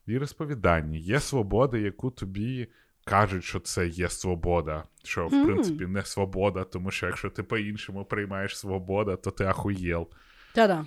Тобі, 0.05 0.17
і 0.17 0.19
розповідання. 0.19 0.99
Є 0.99 1.21
свобода, 1.21 1.79
яку 1.79 2.11
тобі 2.11 2.69
кажуть, 3.11 3.45
що 3.45 3.61
це 3.61 3.87
є 3.87 4.09
свобода. 4.09 4.85
Що, 5.05 5.27
в 5.27 5.31
принципі, 5.47 5.87
не 5.87 6.05
свобода, 6.05 6.65
тому 6.65 6.91
що 6.91 7.07
якщо 7.07 7.31
ти 7.31 7.43
по-іншому 7.43 8.05
приймаєш 8.05 8.59
свобода, 8.59 9.17
то 9.17 9.31
ти 9.31 9.45
ахуєл. 9.45 10.09
Та-да. 10.55 10.87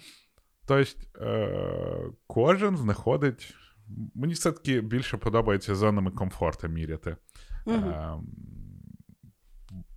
Тобто, 0.68 1.26
е, 1.26 2.12
кожен 2.28 2.78
знаходить. 2.78 3.56
Мені 4.16 4.34
все-таки 4.34 4.82
більше 4.82 5.18
подобається 5.18 5.76
зонами 5.76 6.12
комфорту 6.12 6.68
міряти. 6.68 7.18
Е, 7.68 8.14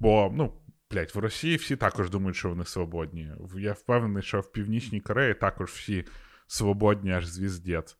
бо, 0.00 0.32
ну, 0.34 0.52
блядь, 0.90 1.14
в 1.14 1.18
Росії 1.18 1.56
всі 1.56 1.76
також 1.76 2.10
думають, 2.10 2.36
що 2.36 2.48
вони 2.48 2.64
свободні. 2.64 3.32
Я 3.58 3.72
впевнений, 3.72 4.22
що 4.22 4.40
в 4.40 4.52
Північній 4.52 5.00
Кореї 5.00 5.34
також 5.34 5.70
всі 5.70 6.04
свободні, 6.46 7.12
аж 7.12 7.26
звіздець. 7.26 7.96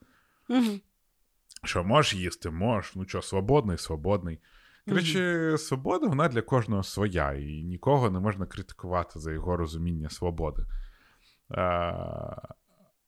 Що 1.65 1.85
можеш 1.85 2.15
їсти, 2.15 2.51
можеш, 2.51 2.97
ну 2.97 3.05
що, 3.05 3.23
свободний, 3.23 3.79
свободний. 3.79 4.41
Коротше, 4.89 5.55
свобода 5.59 6.07
вона 6.07 6.29
для 6.29 6.43
кожного 6.43 6.83
своя, 6.83 7.33
і 7.33 7.63
нікого 7.63 8.11
не 8.11 8.21
можна 8.21 8.47
критикувати 8.47 9.19
за 9.19 9.33
його 9.33 9.57
розуміння 9.57 10.11
свободи. 10.11 10.63
А, 11.49 12.37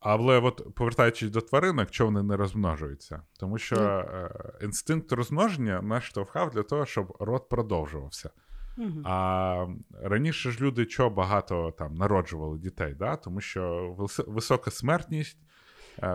але 0.01 0.39
от 0.39 0.75
повертаючись 0.75 1.31
до 1.31 1.41
тваринок, 1.41 1.91
чого 1.91 2.11
вони 2.11 2.23
не 2.23 2.37
розмножуються? 2.37 3.23
Тому 3.41 3.59
що 3.59 3.77
е, 3.77 4.31
інстинкт 4.65 5.13
розмноження 5.13 5.83
нас 5.83 6.05
штовхав 6.05 6.51
для 6.51 6.63
того, 6.63 6.87
щоб 6.87 7.17
род 7.21 7.49
продовжувався. 7.49 8.31
Мгм. 8.77 9.03
А 9.07 9.67
раніше 10.03 10.51
ж 10.51 10.61
люди 10.61 10.87
чого 10.87 11.11
багато 11.11 11.75
там 11.79 11.95
народжували 11.95 12.59
дітей, 12.59 12.95
да? 12.95 13.17
тому 13.17 13.41
що 13.41 13.95
вис- 13.99 14.31
висока 14.33 14.71
смертність, 14.71 15.39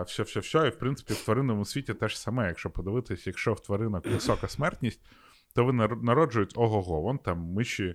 все, 0.06 0.22
все, 0.22 0.40
все, 0.40 0.66
і 0.66 0.70
в 0.70 0.78
принципі 0.78 1.14
в 1.14 1.24
тваринному 1.24 1.64
світі 1.64 1.94
теж 1.94 2.18
саме. 2.18 2.48
Якщо 2.48 2.70
подивитись, 2.70 3.26
якщо 3.26 3.52
в 3.52 3.60
тваринок 3.60 4.06
висока 4.06 4.48
смертність, 4.48 5.00
то 5.54 5.64
вони 5.64 5.86
нар- 5.86 6.02
народжують 6.02 6.52
ого-го. 6.56 7.00
Вон 7.00 7.18
там 7.18 7.38
миші 7.38 7.94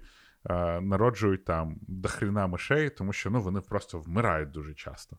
народжують 0.82 1.46
там 1.46 1.76
дохріна 1.88 2.48
мишей, 2.48 2.90
тому 2.90 3.14
що 3.14 3.30
ну, 3.30 3.42
вони 3.42 3.62
просто 3.62 4.00
вмирають 4.00 4.52
дуже 4.52 4.74
часто. 4.74 5.18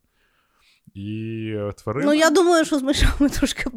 І 0.95 1.53
е, 1.57 1.73
тварини. 1.73 2.07
Ну, 2.07 2.15
я 2.15 2.31
думаю, 2.31 2.65
що 2.65 2.79
з 2.79 2.83
мишами 2.83 3.29
трошки 3.39 3.71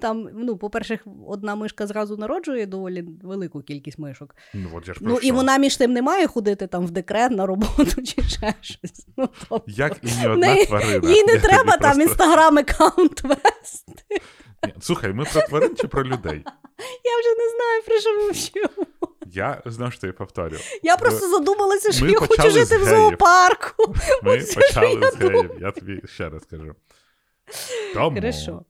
там, 0.00 0.28
ну, 0.34 0.56
по-перше, 0.56 0.98
одна 1.26 1.54
мишка 1.54 1.86
зразу 1.86 2.16
народжує 2.16 2.66
доволі 2.66 3.04
велику 3.22 3.60
кількість 3.62 3.98
мишок. 3.98 4.34
Ну, 4.54 4.68
от 4.74 4.88
я 4.88 4.94
ж 4.94 5.00
Ну, 5.02 5.18
і 5.22 5.32
вона 5.32 5.58
між 5.58 5.76
тим 5.76 5.92
не 5.92 6.02
має 6.02 6.26
ходити 6.26 6.66
там 6.66 6.86
в 6.86 6.90
декрет 6.90 7.32
на 7.32 7.46
роботу 7.46 8.02
чи 8.02 8.22
ще 8.22 8.54
щось. 8.60 9.06
Ну, 9.16 9.28
тобто, 9.48 9.64
Як 9.72 9.96
і 10.02 10.06
ні 10.06 10.26
одна 10.28 10.46
неї- 10.54 10.66
тварина. 10.66 11.10
їй 11.10 11.24
не 11.24 11.32
Я 11.32 11.40
треба 11.40 11.72
там 11.72 11.80
просто- 11.80 12.02
інстаграм 12.02 12.58
аккаунт 12.58 13.22
вести. 13.22 14.20
Ні, 14.66 14.74
Слухай, 14.80 15.12
ми 15.12 15.24
про 15.24 15.42
тварин 15.42 15.76
чи 15.76 15.88
про 15.88 16.04
людей? 16.04 16.44
Я 17.04 17.18
вже 17.20 17.28
не 17.38 17.50
знаю, 17.56 17.82
про 17.86 18.00
що 18.00 18.12
ми 18.24 18.30
вчимо. 18.30 18.86
Я 19.26 19.62
знову 19.66 19.90
ж 19.90 20.00
таки 20.00 20.12
повторю. 20.12 20.56
Я 20.82 20.96
просто 20.96 21.28
задумалася, 21.30 21.92
що 21.92 22.04
ми 22.04 22.10
я 22.10 22.18
хочу 22.18 22.50
жити 22.50 22.76
в 22.78 22.84
зоопарку. 22.84 23.94
Ми 24.22 24.40
що 24.40 24.60
почали 24.60 24.98
я 25.02 25.10
з 25.10 25.16
геїв. 25.16 25.50
Я 25.60 25.70
тобі 25.70 26.00
ще 26.04 26.28
раз 26.28 26.42
кажу. 26.50 26.74
Тому 27.94 28.16
Хорошо. 28.16 28.62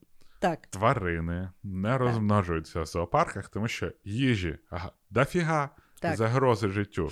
Так. 0.45 0.67
тварини 0.67 1.51
не 1.63 1.99
розмножуються 1.99 2.81
в 2.83 2.87
зоопарках, 2.87 3.49
тому 3.49 3.69
що 3.69 3.93
їжі 4.05 4.59
ага, 4.71 4.93
дофіга, 5.11 5.69
Так. 6.01 6.17
загрози 6.17 6.69
життю 6.69 7.11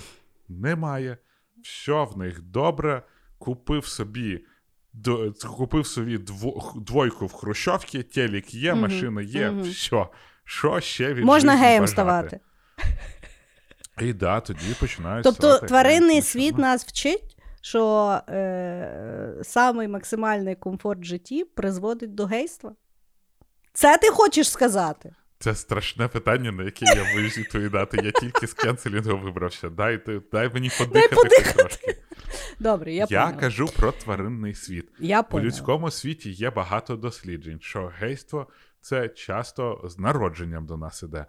немає. 0.49 1.17
Все 1.63 2.03
в 2.03 2.17
них 2.17 2.41
добре. 2.41 3.01
Купив 3.37 3.85
собі. 3.85 4.45
до- 4.93 5.33
Купив 5.57 5.87
собі 5.87 6.17
дво- 6.17 6.81
двойку 6.83 7.25
в 7.25 7.33
Хрущовці, 7.33 8.03
телек 8.03 8.53
є, 8.53 8.71
Мгм, 8.73 8.81
машина 8.81 9.21
є, 9.21 9.51
мгм. 9.51 9.61
все. 9.61 10.07
Що 10.43 10.79
ще 10.79 11.13
від 11.13 11.25
Можна 11.25 11.55
геєм 11.55 11.81
бажати? 11.83 11.91
ставати. 11.91 12.39
І 14.01 14.13
да, 14.13 14.39
тоді 14.39 14.73
починають. 14.79 15.23
Тобто 15.23 15.41
ставати 15.41 15.67
тваринний 15.67 16.21
світ 16.21 16.57
нас 16.57 16.85
вчить, 16.85 17.37
що 17.61 18.09
е, 18.29 19.33
самий 19.43 19.87
максимальний 19.87 20.55
комфорт 20.55 20.99
в 21.01 21.03
житті 21.03 21.43
призводить 21.45 22.15
до 22.15 22.25
гейства. 22.25 22.75
Це 23.73 23.97
ти 23.97 24.09
хочеш 24.09 24.49
сказати? 24.51 25.13
Це 25.39 25.55
страшне 25.55 26.07
питання, 26.07 26.51
на 26.51 26.63
яке 26.63 26.85
я 26.85 27.13
боюсь 27.15 27.37
відповідати. 27.37 27.97
Я 28.03 28.11
тільки 28.11 28.47
з 28.47 28.53
кенселінгу 28.53 29.17
вибрався. 29.17 29.69
Дай, 29.69 30.05
ти- 30.05 30.21
дай 30.31 30.49
мені 30.53 30.71
подихати, 30.77 31.15
подихати. 31.15 31.53
трошки. 31.53 31.97
Добре, 32.59 32.93
я, 32.93 33.07
Я, 33.09 33.21
поняла. 33.23 33.39
кажу 33.41 33.65
про 33.67 33.91
тваринний 33.91 34.55
світ. 34.55 34.89
Я 34.99 35.21
У 35.21 35.23
поняла. 35.23 35.47
людському 35.47 35.91
світі 35.91 36.31
є 36.31 36.49
багато 36.49 36.95
досліджень, 36.95 37.59
що 37.61 37.91
гейство 37.99 38.47
це 38.81 39.09
часто 39.09 39.81
з 39.83 39.99
народженням 39.99 40.65
до 40.65 40.77
нас 40.77 41.03
іде. 41.03 41.25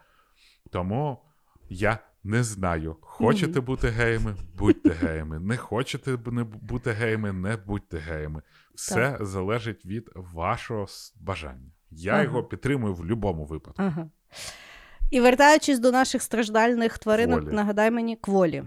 Тому 0.70 1.24
я 1.68 1.98
не 2.24 2.42
знаю. 2.42 2.96
Хочете 3.00 3.60
бути 3.60 3.88
геями, 3.88 4.36
будьте 4.54 4.90
геями. 4.90 5.40
Не 5.40 5.56
хочете 5.56 6.16
бути 6.62 6.90
геями, 6.90 7.32
не 7.32 7.56
будьте 7.56 7.98
геями. 7.98 8.42
Все 8.74 8.94
так. 8.94 9.24
залежить 9.26 9.86
від 9.86 10.10
вашого 10.14 10.86
бажання. 11.20 11.70
Я 11.96 12.12
ага. 12.12 12.22
його 12.22 12.44
підтримую 12.44 12.94
в 12.94 12.98
будь-якому 12.98 13.44
випадку. 13.44 13.82
Ага. 13.82 14.08
І 15.10 15.20
вертаючись 15.20 15.78
до 15.78 15.92
наших 15.92 16.22
страждальних 16.22 16.98
тваринок, 16.98 17.40
кволі. 17.40 17.54
нагадай 17.54 17.90
мені 17.90 18.16
кволі. 18.16 18.64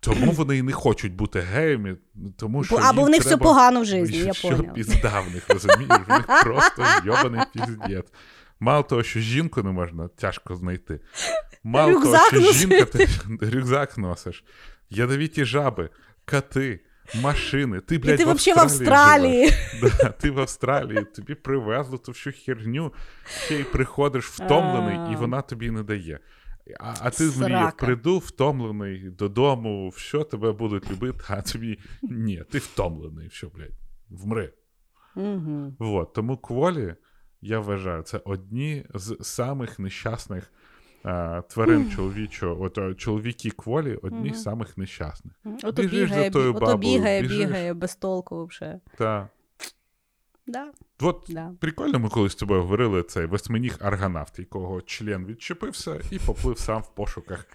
Тому 0.00 0.32
вони 0.32 0.56
і 0.56 0.62
не 0.62 0.72
хочуть 0.72 1.14
бути 1.14 1.40
геями, 1.40 1.96
тому 2.36 2.64
що 2.64 2.76
або 2.76 3.02
в 3.02 3.08
них 3.08 3.20
треба... 3.20 3.36
все 3.36 3.44
погано 3.44 3.80
в 3.80 3.84
житті, 3.84 4.18
я 4.18 4.32
Що 4.32 4.58
пізда 4.58 5.20
в 5.20 5.34
них, 5.34 5.48
розумієш? 5.48 6.00
В 6.08 6.12
них 6.12 6.26
просто 6.42 6.84
йобаний 7.04 7.40
піздець. 7.52 8.12
Мало 8.60 8.82
того, 8.82 9.02
що 9.02 9.20
жінку 9.20 9.62
не 9.62 9.70
можна 9.70 10.08
тяжко 10.08 10.56
знайти. 10.56 11.00
Мало 11.64 11.92
рюкзак 11.92 12.30
того, 12.30 12.42
що 12.42 12.52
жінка 12.52 12.84
ти 12.84 13.08
рюкзак 13.40 13.98
носиш, 13.98 14.44
ядовіті 14.90 15.44
жаби, 15.44 15.90
кати, 16.24 16.80
машини. 17.14 17.80
Ти, 17.80 17.98
блядь, 17.98 18.14
І 18.14 18.16
ти 18.16 18.24
в 18.24 18.28
Австралії. 18.28 18.56
В 18.56 18.60
Австралії. 18.60 19.50
Да, 19.82 20.08
Ти 20.08 20.30
в 20.30 20.40
Австралії, 20.40 21.04
тобі 21.04 21.34
привезли 21.34 21.98
ту 21.98 22.12
всю 22.12 22.34
херню, 22.44 22.92
ще 23.46 23.60
й 23.60 23.64
приходиш 23.64 24.24
втомлений, 24.24 25.12
і 25.12 25.16
вона 25.16 25.42
тобі 25.42 25.70
не 25.70 25.82
дає. 25.82 26.18
А 26.80 26.94
а 27.00 27.10
ти 27.10 27.24
мріяв, 27.24 27.76
приду 27.76 28.18
втомлений 28.18 29.10
додому, 29.10 29.92
що 29.96 30.24
тебе 30.24 30.52
будуть 30.52 30.90
любити, 30.90 31.18
а 31.28 31.42
тобі 31.42 31.78
ні, 32.02 32.44
ти 32.50 32.58
втомлений, 32.58 33.30
що, 33.30 33.48
блядь, 33.48 33.78
вмри. 34.10 34.52
Угу. 35.16 35.74
Вот, 35.78 36.12
Тому 36.12 36.36
кволі, 36.36 36.94
я 37.40 37.60
вважаю, 37.60 38.02
це 38.02 38.20
одні 38.24 38.84
з 38.94 39.16
самих 39.20 39.78
нещасних 39.78 40.52
тварин 41.48 41.90
чоловічого, 41.90 42.62
от 42.62 42.98
чоловіки 42.98 43.50
кволі 43.50 43.98
одні 44.02 44.34
з 44.34 44.42
самих 44.42 44.78
нещасних. 44.78 45.34
Ото 45.62 45.82
бігає, 45.82 46.30
за. 46.30 46.40
Ото 46.40 46.76
бігає, 46.76 47.22
бігає 47.22 47.74
без 47.74 47.96
толку 47.96 48.46
вже. 48.46 48.80
Так. 48.98 49.28
Да. 50.46 50.72
От 51.00 51.24
да. 51.28 51.52
прикольно, 51.60 51.98
ми 51.98 52.08
коли 52.08 52.30
з 52.30 52.34
тобою 52.34 52.62
говорили 52.62 53.02
цей 53.02 53.26
восьминіг 53.26 53.76
аргонавт, 53.80 54.38
якого 54.38 54.82
член 54.82 55.26
відчепився 55.26 56.00
і 56.10 56.18
поплив 56.18 56.58
сам 56.58 56.82
в 56.82 56.94
пошуках 56.94 57.46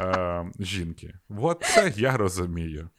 е, 0.00 0.46
жінки. 0.60 1.14
От 1.38 1.62
це 1.74 1.92
я 1.96 2.16
розумію. 2.16 2.90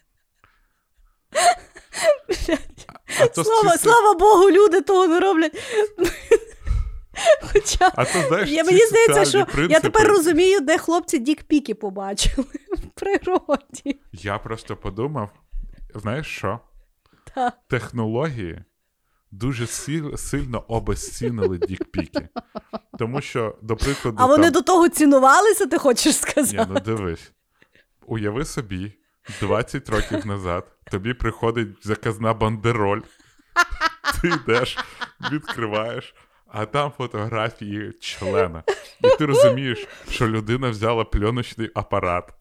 А 3.21 3.27
то 3.27 3.43
слава, 3.43 3.77
ці... 3.77 3.83
слава 3.83 4.13
Богу, 4.13 4.51
люди 4.51 4.81
того 4.81 5.07
не 5.07 5.19
роблять. 5.19 5.57
Хоча 7.53 7.91
а 7.95 8.05
то, 8.05 8.27
знаєш, 8.27 8.49
я, 8.49 8.63
мені 8.63 8.85
здається, 8.85 9.25
що 9.25 9.45
принципи... 9.45 9.73
я 9.73 9.79
тепер 9.79 10.07
розумію, 10.07 10.59
де 10.59 10.77
хлопці 10.77 11.19
дікпіки 11.19 11.75
побачили 11.75 12.47
в 12.77 12.99
природі. 12.99 14.01
Я 14.13 14.37
просто 14.37 14.75
подумав: 14.75 15.29
знаєш 15.95 16.27
що? 16.27 16.59
Так. 17.35 17.53
Технології 17.67 18.63
дуже 19.31 19.67
сильно 20.17 20.63
обезцінили 20.67 21.57
дікпіки. 21.57 22.29
Тому 22.99 23.21
що, 23.21 23.55
до 23.61 23.75
прикладу. 23.75 24.17
А 24.19 24.25
вони 24.25 24.43
там... 24.43 24.53
до 24.53 24.61
того 24.61 24.89
цінувалися, 24.89 25.65
ти 25.65 25.77
хочеш 25.77 26.17
сказати? 26.17 26.57
Ні, 26.57 26.65
ну 26.69 26.79
дивись. 26.79 27.31
Уяви 28.05 28.45
собі, 28.45 28.93
20 29.41 29.89
років 29.89 30.27
назад 30.27 30.67
тобі 30.91 31.13
приходить 31.13 31.67
заказна 31.83 32.33
бандероль, 32.33 33.01
ти 34.21 34.27
йдеш, 34.27 34.77
відкриваєш, 35.31 36.15
а 36.51 36.65
там 36.65 36.91
фотографії 36.97 37.93
члена. 37.99 38.63
І 39.03 39.17
ти 39.17 39.25
розумієш, 39.25 39.87
що 40.09 40.27
людина 40.27 40.69
взяла 40.69 41.05
пленочний 41.05 41.69
апарат. 41.73 42.33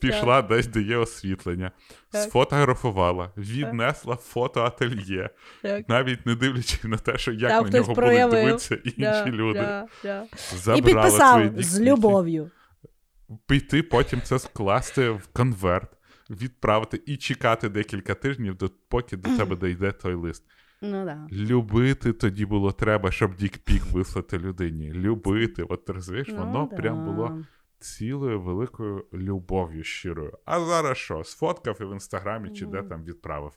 Пішла 0.00 0.42
десь, 0.42 0.66
де 0.66 0.82
є 0.82 0.96
освітлення, 0.96 1.70
так. 2.10 2.22
сфотографувала, 2.22 3.30
віднесла 3.36 4.16
так. 4.16 4.24
фотоательє, 4.24 5.30
так. 5.62 5.88
навіть 5.88 6.26
не 6.26 6.34
дивлячись 6.34 6.84
на 6.84 6.96
те, 6.96 7.18
що 7.18 7.32
як 7.32 7.64
на 7.64 7.78
нього 7.78 7.94
проявив. 7.94 8.30
будуть 8.30 8.44
дивитися 8.44 8.74
інші 8.84 8.96
да, 8.98 9.26
люди. 9.26 9.58
Да, 9.58 9.86
да. 10.02 10.26
Забрала 10.56 10.78
І 10.78 10.82
підписав 10.82 11.50
з 11.56 11.80
любов'ю. 11.80 12.50
Піти, 13.46 13.82
потім 13.82 14.22
це 14.22 14.38
скласти 14.38 15.10
в 15.10 15.26
конверт, 15.26 15.90
відправити 16.30 17.02
і 17.06 17.16
чекати 17.16 17.68
декілька 17.68 18.14
тижнів, 18.14 18.56
поки 18.88 19.16
до 19.16 19.36
тебе 19.36 19.56
дійде 19.68 19.92
той 19.92 20.14
лист. 20.14 20.44
Ну, 20.82 21.04
да. 21.04 21.28
Любити 21.32 22.12
тоді 22.12 22.46
було 22.46 22.72
треба, 22.72 23.10
щоб 23.10 23.36
дікпік 23.36 23.84
вислати 23.84 24.38
людині. 24.38 24.92
Любити. 24.92 25.62
От 25.62 25.90
розумієш, 25.90 26.28
ну, 26.30 26.36
воно 26.36 26.68
да. 26.70 26.76
прям 26.76 27.04
було 27.04 27.44
цілою 27.78 28.40
великою 28.40 29.06
любов'ю 29.12 29.84
щирою. 29.84 30.38
А 30.44 30.60
зараз 30.60 30.98
що? 30.98 31.24
Сфоткав 31.24 31.76
і 31.80 31.84
в 31.84 31.92
інстаграмі 31.92 32.50
чи 32.50 32.66
де 32.66 32.82
там 32.82 33.04
відправив. 33.04 33.52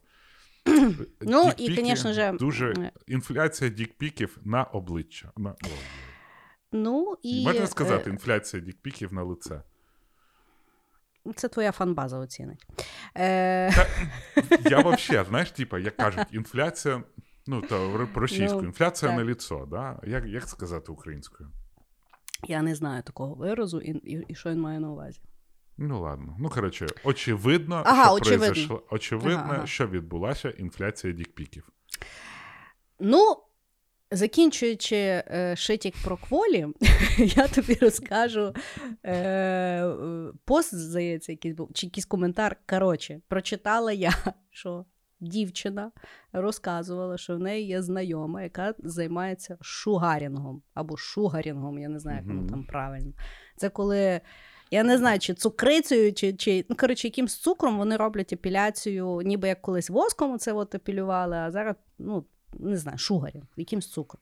Ну, 1.21 1.51
і, 1.57 1.73
звісно 1.75 2.13
же... 2.13 2.31
Дуже 2.39 2.91
інфляція 3.07 3.69
дікпіків 3.69 4.37
на 4.45 4.63
обличчя. 4.63 5.31
На... 5.37 5.55
Ну, 6.71 7.17
і... 7.23 7.45
Можна 7.45 7.67
сказати, 7.67 8.09
е, 8.09 8.13
інфляція 8.13 8.63
дікпіків 8.63 9.13
на 9.13 9.23
лице. 9.23 9.61
Це 11.35 11.47
твоя 11.47 11.71
фанбаза 11.71 12.17
оцінить. 12.17 12.65
Е... 13.15 13.71
Та, 13.71 13.87
я 14.69 14.79
взагалі, 14.79 15.27
знаєш, 15.29 15.51
типа, 15.51 15.79
як 15.79 15.97
кажуть, 15.97 16.27
інфляція, 16.31 17.03
ну, 17.47 17.61
то 17.61 18.07
російською, 18.15 18.61
ну, 18.61 18.67
інфляція 18.67 19.11
так. 19.11 19.19
на 19.19 19.31
ліцо, 19.31 19.67
да? 19.71 19.99
як 20.03 20.25
як 20.25 20.43
сказати 20.43 20.91
українською? 20.91 21.49
Я 22.47 22.61
не 22.61 22.75
знаю 22.75 23.03
такого 23.03 23.35
виразу, 23.35 23.81
і, 23.81 23.91
і, 23.91 24.25
і 24.27 24.35
що 24.35 24.49
він 24.49 24.61
має 24.61 24.79
на 24.79 24.91
увазі. 24.91 25.21
Ну, 25.77 26.01
ладно. 26.01 26.35
Ну, 26.39 26.49
коротше, 26.49 26.87
очевидно, 27.03 27.83
ага, 27.85 28.03
що 28.03 28.13
очевидно, 28.13 28.45
произошло, 28.45 28.83
очевидно 28.89 29.43
ага, 29.43 29.53
ага. 29.53 29.67
що 29.67 29.87
відбулася 29.87 30.49
інфляція 30.49 31.13
дікпіків. 31.13 31.69
Ну, 32.99 33.37
закінчуючи 34.13 34.95
е, 34.95 35.53
шитік 35.57 35.95
про 36.03 36.17
кволі, 36.17 36.67
я 37.17 37.47
тобі 37.47 37.73
розкажу 37.73 38.53
е, 39.05 39.93
пост, 40.45 40.75
здається, 40.75 41.31
якийсь 41.31 41.55
був, 41.55 41.69
чи 41.73 41.85
якийсь 41.87 42.05
коментар. 42.05 42.57
Коротше, 42.69 43.21
прочитала 43.27 43.91
я, 43.91 44.13
що 44.51 44.85
дівчина 45.19 45.91
розказувала, 46.33 47.17
що 47.17 47.35
в 47.35 47.39
неї 47.39 47.67
є 47.67 47.81
знайома, 47.81 48.43
яка 48.43 48.73
займається 48.79 49.57
шугарінгом 49.61 50.61
або 50.73 50.97
шугарінгом, 50.97 51.79
я 51.79 51.89
не 51.89 51.99
знаю, 51.99 52.17
як 52.17 52.27
воно 52.27 52.49
там 52.49 52.63
правильно. 52.63 53.13
Це 53.57 53.69
коли. 53.69 54.21
Я 54.71 54.83
не 54.83 54.97
знаю, 54.97 55.19
чи 55.19 55.33
цукрицею, 55.33 56.13
чи 56.13 56.33
чи 56.33 56.65
ну 56.69 56.75
коротше, 56.75 57.07
якимсь 57.07 57.37
цукром 57.37 57.77
вони 57.77 57.97
роблять 57.97 58.33
епіляцію, 58.33 59.21
ніби 59.25 59.47
як 59.47 59.61
колись 59.61 59.89
воском 59.89 60.39
це 60.39 60.53
от 60.53 60.75
епілювали, 60.75 61.37
а 61.37 61.51
зараз, 61.51 61.75
ну, 61.99 62.25
не 62.59 62.77
знаю, 62.77 62.97
шугарів, 62.97 63.43
якимсь 63.57 63.87
цукром. 63.87 64.21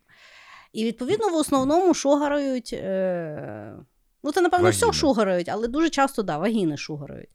І 0.74 0.86
відповідно 0.86 1.30
в 1.30 1.36
основному 1.36 1.94
шугарують. 1.94 2.74
Е... 2.74 3.76
Ну, 4.24 4.32
це, 4.32 4.42
напевно, 4.42 4.64
вагіни. 4.64 4.90
все 4.90 5.00
шугарують, 5.00 5.50
але 5.50 5.68
дуже 5.68 5.90
часто 5.90 6.24
да, 6.24 6.38
вагіни 6.38 6.78
шугарують. 6.78 7.30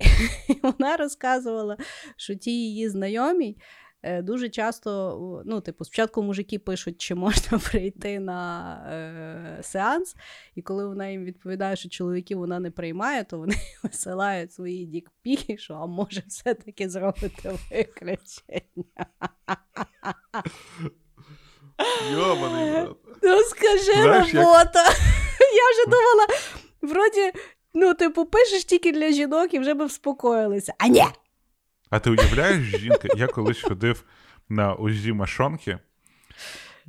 І 0.48 0.60
вона 0.62 0.96
розказувала, 0.96 1.76
що 2.16 2.34
ті 2.34 2.50
її 2.50 2.88
знайомі 2.88 3.56
дуже 4.02 4.48
часто, 4.48 5.42
ну, 5.46 5.60
типу, 5.60 5.84
спочатку 5.84 6.22
мужики 6.22 6.58
пишуть, 6.58 7.00
чи 7.00 7.14
можна 7.14 7.58
прийти 7.70 8.20
на 8.20 8.72
е, 9.58 9.62
сеанс, 9.62 10.16
і 10.54 10.62
коли 10.62 10.86
вона 10.86 11.08
їм 11.08 11.24
відповідає, 11.24 11.76
що 11.76 11.88
чоловіків 11.88 12.38
вона 12.38 12.60
не 12.60 12.70
приймає, 12.70 13.24
то 13.24 13.38
вони 13.38 13.54
висилають 13.82 14.52
свої 14.52 14.86
дікпіки, 14.86 15.58
що 15.58 15.74
а 15.74 15.86
може 15.86 16.22
все-таки 16.26 16.88
зробити 16.88 17.58
виключення. 17.70 19.06
Йобаний 22.12 22.70
брат. 22.70 22.88
Ну, 23.22 23.38
скажи 23.38 24.02
робота. 24.02 24.84
Я 25.40 25.70
вже 25.72 25.84
думала, 25.86 26.26
вроді. 26.82 27.32
Ну, 27.74 27.94
типу, 27.94 28.24
пишеш 28.24 28.64
тільки 28.64 28.92
для 28.92 29.10
жінок 29.10 29.54
і 29.54 29.58
вже 29.58 29.74
би 29.74 29.86
вспокоїлися. 29.86 30.74
А 30.78 30.86
ні! 30.86 31.04
А 31.90 31.98
ти 31.98 32.10
уявляєш, 32.10 32.62
жінка, 32.62 33.08
я 33.16 33.26
колись 33.26 33.62
ходив 33.62 34.04
на 34.48 34.74
УЗІ 34.74 35.12
Машонки. 35.12 35.78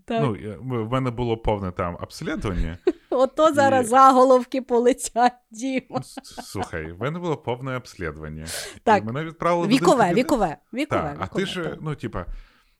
Так. 0.05 0.21
Ну, 0.21 0.83
В 0.85 0.91
мене 0.91 1.11
було 1.11 1.37
повне 1.37 1.71
там 1.71 1.97
обслідування. 2.01 2.77
Ото 3.09 3.53
зараз 3.53 3.85
і... 3.85 3.89
заголовки 3.89 4.61
полетять, 4.61 5.33
Діма. 5.51 6.01
Слухай, 6.23 6.91
в 6.91 7.01
мене 7.01 7.19
було 7.19 7.37
повне 7.37 7.77
обслідування. 7.77 8.45
Так. 8.83 9.03
І 9.03 9.05
мене 9.05 9.23
відправили 9.23 9.67
Вікове, 9.67 10.11
в 10.11 10.15
вікове, 10.15 10.57
вікове. 10.73 11.01
Так. 11.01 11.17
А 11.19 11.27
ти 11.27 11.45
ж, 11.45 11.77
ну, 11.81 11.95
типа, 11.95 12.25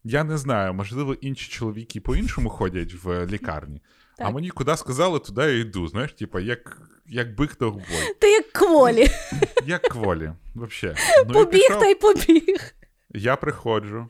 я 0.04 0.24
не 0.24 0.38
знаю, 0.38 0.74
можливо, 0.74 1.14
інші 1.14 1.52
чоловіки 1.52 2.02
по-іншому 2.02 2.50
ходять 2.50 2.94
в 3.04 3.26
лікарні. 3.26 3.82
Так. 4.22 4.30
А 4.30 4.34
мені 4.34 4.50
куди 4.50 4.78
сказали, 4.78 5.20
туди 5.20 5.42
я 5.42 5.60
йду. 5.60 5.88
Знаєш, 5.88 6.14
типа, 6.14 6.40
як 6.40 6.82
як 7.08 7.36
бик 7.36 7.56
то 7.56 7.72
бой. 7.72 8.16
Ти 8.20 8.32
як 8.32 8.52
кволі. 8.52 9.08
Як 9.66 9.82
кволі, 9.82 10.32
взагалі. 10.56 10.98
Ну, 11.28 11.34
побіг 11.34 11.68
та 11.68 11.86
й 11.88 11.96
побіг. 11.96 12.74
Я 13.10 13.36
приходжу. 13.36 14.10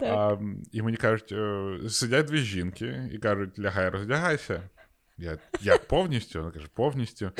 А, 0.00 0.36
і 0.72 0.82
мені 0.82 0.96
кажуть, 0.96 1.32
е, 1.32 1.78
сидять 1.88 2.26
дві 2.26 2.38
жінки 2.38 3.10
і 3.12 3.18
кажуть, 3.18 3.58
лягай, 3.58 3.88
роздягайся. 3.88 4.62
Я 5.18 5.38
як 5.60 5.88
повністю? 5.88 6.38
Вона 6.38 6.50
каже, 6.50 6.66
повністю. 6.74 7.30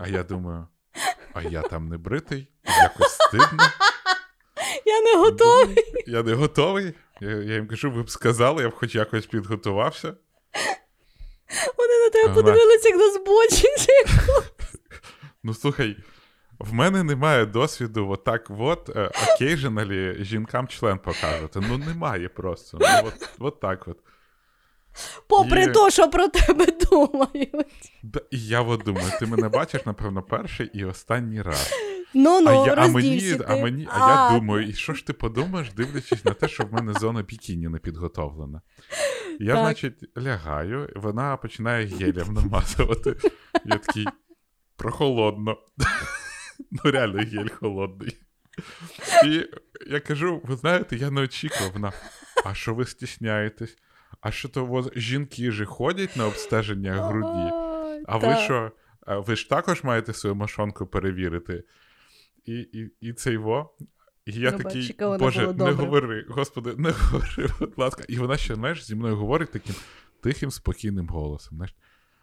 А 0.00 0.08
я 0.08 0.22
думаю, 0.22 0.66
а 1.32 1.42
я 1.42 1.62
там 1.62 1.88
не 1.88 1.98
бритий, 1.98 2.48
якось 2.64 3.12
стидно. 3.12 3.64
Я 4.86 5.00
не 5.00 5.16
готовий. 5.24 5.76
Я 6.06 6.22
не 6.22 6.34
готовий. 6.34 6.94
Я, 7.20 7.30
я 7.30 7.54
їм 7.54 7.66
кажу, 7.68 7.90
ви 7.90 8.02
б 8.02 8.10
сказали, 8.10 8.62
я 8.62 8.68
б 8.68 8.74
хоч 8.74 8.94
якось 8.94 9.26
підготувався. 9.26 10.14
Вони 11.78 11.98
на 12.04 12.10
тебе 12.10 12.34
подивилися, 12.34 12.88
як 12.88 12.98
на 12.98 13.10
збочинця. 13.10 13.92
Ну 15.44 15.54
слухай, 15.54 15.96
в 16.58 16.72
мене 16.72 17.02
немає 17.02 17.46
досвіду 17.46 18.08
отак 18.08 18.46
от 18.58 18.88
е, 18.96 19.10
occasionally 19.14 20.24
жінкам 20.24 20.68
член 20.68 20.98
показувати. 20.98 21.60
Ну 21.68 21.78
немає 21.78 22.28
просто. 22.28 22.78
Ну, 22.80 22.86
от, 23.04 23.28
от 23.38 23.60
так 23.60 23.88
от. 23.88 23.98
Попри 25.26 25.66
те, 25.66 25.90
що 25.90 26.10
про 26.10 26.28
тебе 26.28 26.66
думають. 26.90 27.92
Да, 28.02 28.20
і 28.30 28.46
я 28.46 28.60
от 28.60 28.82
думаю, 28.82 29.12
ти 29.20 29.26
мене 29.26 29.48
бачиш, 29.48 29.86
напевно, 29.86 30.22
перший 30.22 30.70
і 30.74 30.84
останній 30.84 31.42
раз. 31.42 31.72
Ну 32.14 32.40
ну, 32.40 32.50
а, 32.50 32.66
я, 32.66 32.74
а, 32.74 32.88
мені, 32.88 33.38
а, 33.46 33.56
мені, 33.56 33.88
а 33.90 33.98
я 33.98 34.38
думаю, 34.38 34.68
і 34.68 34.72
що 34.72 34.94
ж 34.94 35.06
ти 35.06 35.12
подумаєш, 35.12 35.72
дивлячись 35.72 36.24
на 36.24 36.34
те, 36.34 36.48
що 36.48 36.64
в 36.64 36.72
мене 36.72 36.92
зона 36.92 37.22
бікіні 37.22 37.68
не 37.68 37.78
підготовлена. 37.78 38.60
Я, 39.40 39.54
Так. 39.54 39.64
значить, 39.64 40.18
лягаю, 40.18 40.92
вона 40.96 41.36
починає 41.36 41.86
гелем 41.86 42.34
намазувати. 42.34 43.16
Я 43.64 43.78
такий 43.78 44.06
прохолодно. 44.76 45.56
Ну, 46.70 46.90
реально, 46.90 47.18
гель 47.18 47.48
холодний. 47.48 48.16
І 49.26 49.46
я 49.90 50.00
кажу: 50.00 50.40
ви 50.44 50.56
знаєте, 50.56 50.96
я 50.96 51.10
не 51.10 51.20
очікував. 51.20 51.72
Вона, 51.72 51.92
а 52.44 52.54
що 52.54 52.74
ви 52.74 52.84
стісняєтесь? 52.84 53.76
А 54.20 54.30
що 54.30 54.48
то 54.48 54.64
воз... 54.64 54.90
жінки 54.96 55.52
ж 55.52 55.64
ходять 55.64 56.16
на 56.16 56.26
обстеження 56.26 56.92
груді? 56.92 57.54
А 58.06 58.16
ви 58.16 58.36
що? 58.36 58.72
Ви 59.06 59.36
ж 59.36 59.48
також 59.48 59.84
маєте 59.84 60.12
свою 60.12 60.34
мошонку 60.34 60.86
перевірити? 60.86 61.64
І, 62.44 62.52
і, 62.54 62.92
і 63.00 63.12
це 63.12 63.32
його. 63.32 63.74
І 64.26 64.32
я 64.32 64.50
Ну, 64.50 64.58
такий, 64.58 64.94
бачиш, 64.98 65.18
Боже, 65.20 65.52
не 65.52 65.70
говори, 65.70 66.26
господи, 66.28 66.74
не 66.76 66.90
говори, 66.96 67.48
будь 67.60 67.78
ласка. 67.78 68.04
І 68.08 68.16
вона 68.16 68.36
ще, 68.36 68.54
знаєш, 68.54 68.84
зі 68.84 68.94
мною 68.94 69.16
говорить 69.16 69.50
таким 69.50 69.74
тихим, 70.20 70.50
спокійним 70.50 71.08
голосом. 71.08 71.56
Знаєш, 71.56 71.74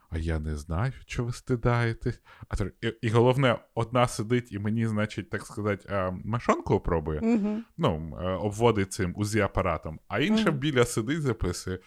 а 0.09 0.17
я 0.17 0.39
не 0.39 0.55
знаю, 0.55 0.93
що 1.05 1.23
ви 1.23 1.33
стидаєтесь. 1.33 2.21
А 2.49 2.55
і, 2.81 2.93
і 3.01 3.09
головне, 3.09 3.59
одна 3.75 4.07
сидить 4.07 4.51
і 4.51 4.59
мені, 4.59 4.87
значить, 4.87 5.29
так 5.29 5.41
сказати, 5.45 5.89
а, 5.89 6.11
мошонку 6.25 6.73
опробує, 6.73 7.19
Мгм. 7.21 7.63
ну, 7.77 8.17
е, 8.21 8.25
обводить 8.29 8.93
цим 8.93 9.13
УЗІ-апаратом, 9.17 9.99
а 10.07 10.19
інша 10.19 10.49
Мгм. 10.51 10.59
біля 10.59 10.85
сидить, 10.85 11.21
записує. 11.21 11.79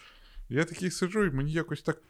Я 0.49 0.65
такий 0.65 0.91
сиджу, 0.91 1.25
і 1.25 1.31
мені 1.31 1.53
якось 1.53 1.83
так 1.83 2.03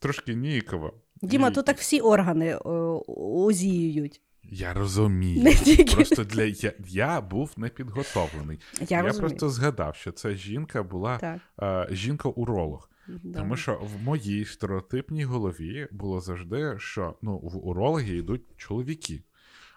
трошки 0.00 0.34
ніяково. 0.34 0.94
Діма, 1.22 1.48
І- 1.48 1.54
тут 1.54 1.66
так 1.66 1.76
всі 1.78 2.00
органи 2.00 2.56
о, 2.64 3.02
озіюють. 3.46 4.20
Я 4.44 4.72
розумію. 4.72 5.42
Не 5.42 5.54
тільки. 5.54 5.94
Просто 5.96 6.24
для 6.24 6.42
я, 6.42 6.72
я 6.86 7.20
був 7.20 7.52
непідготовлений. 7.56 8.58
Я, 8.88 9.02
розумію. 9.02 9.20
просто 9.20 9.48
згадав, 9.48 9.96
що 9.96 10.12
ця 10.12 10.34
жінка 10.34 10.82
була 10.82 11.18
Так. 11.18 11.40
е, 11.62 11.94
жінка-уролог. 11.94 12.90
да. 13.06 13.38
Тому 13.38 13.56
що 13.56 13.74
в 13.74 14.02
моїй 14.02 14.44
стереотипній 14.44 15.24
голові 15.24 15.88
було 15.90 16.20
завжди, 16.20 16.74
що 16.78 17.14
ну, 17.22 17.36
в 17.38 17.66
урологи 17.68 18.16
йдуть 18.16 18.42
чоловіки. 18.56 19.22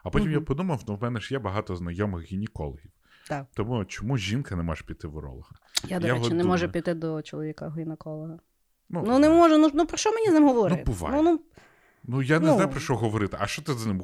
А 0.04 0.10
потім 0.10 0.32
я 0.32 0.42
подумав, 0.42 0.84
ну 0.88 0.96
в 0.96 1.02
мене 1.02 1.20
ж 1.20 1.34
є 1.34 1.40
багато 1.40 1.76
знайомих 1.76 2.32
гінекологів. 2.32 2.92
Так. 3.28 3.46
Тому 3.54 3.86
чому 3.86 4.18
жінка 4.18 4.56
не 4.56 4.64
може 4.64 4.84
піти 4.84 5.08
в 5.08 5.16
уролога? 5.18 5.50
Я, 5.88 6.00
до 6.00 6.08
я 6.08 6.14
речі, 6.14 6.26
от 6.26 6.34
не 6.34 6.44
можу 6.44 6.70
піти 6.70 6.94
до 6.94 7.22
чоловіка 7.22 7.74
гінеколога. 7.78 8.40
Ну, 8.90 9.04
Ну, 9.08 9.20
не 9.20 9.30
можу, 9.30 9.58
ну, 9.58 9.72
ну 9.74 9.86
про 9.86 9.98
що 9.98 10.12
мені 10.12 10.30
з 10.30 10.34
ним 10.34 10.44
говорити? 10.48 10.84
Ну, 10.88 10.94
буває. 10.94 11.16
Ну, 11.16 11.24
ну, 11.24 11.40
ну 12.04 12.22
я 12.22 12.40
не 12.40 12.48
ну. 12.48 12.54
знаю 12.54 12.70
про 12.70 12.80
що 12.80 12.96
говорити. 12.96 13.38
А 13.40 13.48
що 13.48 13.62
ти 13.62 13.74
з 13.74 13.86
ним? 13.86 14.04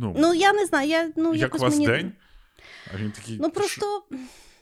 Ну, 0.00 0.14
ну 0.18 0.34
я 0.34 0.52
не 0.52 0.66
знаю, 0.66 0.88
я, 0.88 1.12
ну, 1.16 1.24
як 1.24 1.34
у 1.34 1.36
якось 1.36 1.60
вас 1.60 1.74
мені... 1.74 1.86
день? 1.86 2.12
А 2.94 2.96
він 2.96 3.10
такий. 3.10 3.38
Ну 3.40 3.50
просто 3.50 4.02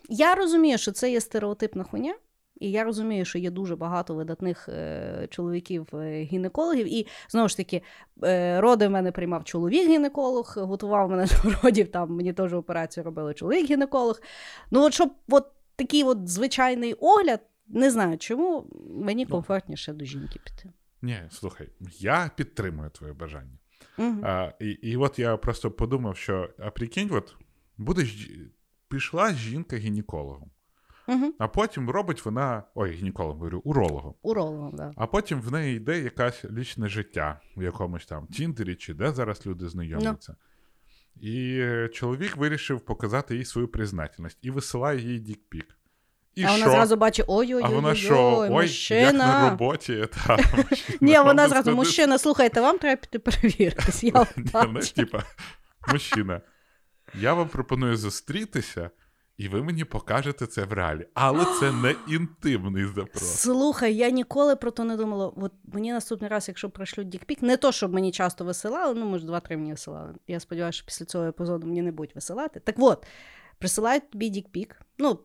я 0.09 0.35
розумію, 0.35 0.79
що 0.79 0.93
це 0.93 1.11
є 1.11 1.21
стереотипна 1.21 1.85
хуйня, 1.85 2.15
і 2.61 2.71
я 2.71 2.85
розумію, 2.85 3.25
що 3.25 3.39
є 3.39 3.51
дуже 3.51 3.77
багато 3.77 4.15
видатних 4.15 4.69
е, 4.69 5.29
чоловіків-гінекологів. 5.31 6.95
І 6.95 7.07
знову 7.29 7.49
ж 7.49 7.57
таки, 7.57 7.83
е, 8.25 8.61
роди 8.61 8.89
в 8.89 8.91
мене 8.91 9.13
приймав 9.13 9.45
чоловік-гінеколог, 9.45 10.55
готував 10.57 11.11
мене 11.11 11.27
до 11.45 11.51
родів, 11.63 11.91
там 11.91 12.11
мені 12.11 12.33
теж 12.33 12.55
операцію 12.55 13.05
робили 13.05 13.35
чоловік-гінеколог. 13.35 14.21
Ну, 14.71 14.83
от 14.85 14.95
щоб 14.95 15.13
от 15.29 15.47
такий 15.77 16.05
от 16.05 16.29
звичайний 16.29 16.93
огляд, 16.95 17.41
не 17.69 17.91
знаю 17.91 18.19
чому, 18.19 18.67
мені 18.91 19.25
Ну. 19.25 19.31
комфортніше 19.31 19.93
до 19.93 20.05
жінки 20.05 20.41
піти. 20.45 20.73
Ні, 21.03 21.23
слухай, 21.31 21.69
я 21.99 22.31
підтримую 22.37 22.91
твоє 22.91 23.13
бажання. 23.13 23.58
Угу. 23.99 24.21
А, 24.23 24.53
і, 24.61 24.67
і 24.71 24.97
от 24.97 25.19
я 25.19 25.37
просто 25.37 25.71
подумав, 25.71 26.17
що 26.17 26.51
а 26.59 26.71
прикинь, 26.71 27.09
от 27.13 27.37
буде 27.79 28.05
ж- 28.05 28.31
пішла 28.89 29.33
жінка 29.35 29.77
гінекологом, 29.77 30.51
Угу. 31.09 31.33
а 31.39 31.49
потім 31.49 31.91
робить 31.91 32.25
вона. 32.25 32.63
Ой, 32.75 32.91
гінекологом 32.93 33.39
говорю, 33.39 33.61
урологом. 33.65 34.15
Урологом, 34.23 34.77
да. 34.77 34.93
А 34.97 35.07
потім 35.07 35.41
в 35.41 35.53
неї 35.53 35.77
йде 35.77 36.01
якась 36.01 36.45
лічне 36.45 36.89
життя 36.89 37.41
в 37.57 37.63
якомусь 37.63 38.07
там 38.07 38.27
Тіндері 38.27 38.75
чи 38.75 38.95
де 38.95 39.13
зараз 39.13 39.47
люди 39.47 39.69
знайомляться. 39.69 40.37
І 41.21 41.59
е, 41.61 41.89
чоловік 41.89 42.37
вирішив 42.37 42.81
показати 42.81 43.37
їй 43.37 43.45
свою 43.45 43.69
признательність 43.69 44.39
і 44.43 44.51
висилає 44.51 45.01
їй 45.01 45.19
дікпік. 45.19 45.78
І 46.39 46.45
а 46.45 46.53
вона 46.53 46.71
зразу 46.71 46.97
бачить, 46.97 47.25
ой-ой-ой, 47.29 47.63
а 47.65 47.69
вона 47.69 47.95
що? 47.95 48.49
Ой, 48.51 48.69
як 48.91 49.15
на 49.15 49.51
роботі. 49.51 50.09
Та, 50.27 50.39
Ні, 51.01 51.19
вона 51.19 51.49
зразу, 51.49 51.71
мужчина, 51.71 52.19
слухайте, 52.19 52.61
вам 52.61 52.79
треба 52.79 52.97
піти 52.97 53.19
перевіритись. 53.19 54.05
Я 54.05 54.27
типа, 54.95 55.23
мужчина, 55.93 56.41
я 57.15 57.35
вам 57.35 57.49
пропоную 57.49 57.97
зустрітися, 57.97 58.91
і 59.37 59.49
ви 59.49 59.63
мені 59.63 59.85
покажете 59.85 60.47
це 60.47 60.65
в 60.65 60.73
реалі. 60.73 61.07
Але 61.15 61.45
це 61.61 61.73
не 61.73 61.95
інтимний 62.09 62.85
запрос. 62.85 63.41
Слухай, 63.41 63.95
я 63.95 64.11
ніколи 64.11 64.57
про 64.57 64.71
то 64.71 64.85
не 64.85 64.97
думала. 64.97 65.33
От 65.37 65.53
мені 65.65 65.93
наступний 65.93 66.31
раз, 66.31 66.49
якщо 66.49 66.71
пришлють 66.71 67.09
дікпік, 67.09 67.43
не 67.43 67.57
то, 67.57 67.73
щоб 67.73 67.95
мені 67.95 68.13
часто 68.13 68.45
висилали, 68.45 68.95
ну, 68.95 69.07
може, 69.07 69.27
два-три 69.27 69.57
мені 69.57 69.71
висилали. 69.71 70.15
Я 70.27 70.41
сподіваюся, 70.41 70.77
що 70.77 70.87
після 70.87 71.05
цього 71.05 71.25
епізоду 71.25 71.67
мені 71.67 71.83
не 71.83 71.93
будуть 71.93 72.15
висилати. 72.15 72.61
Так 72.61 72.75
от, 72.79 73.07
присилають 73.59 74.11
тобі 74.11 74.29
дікпік. 74.29 74.81
Ну 74.99 75.19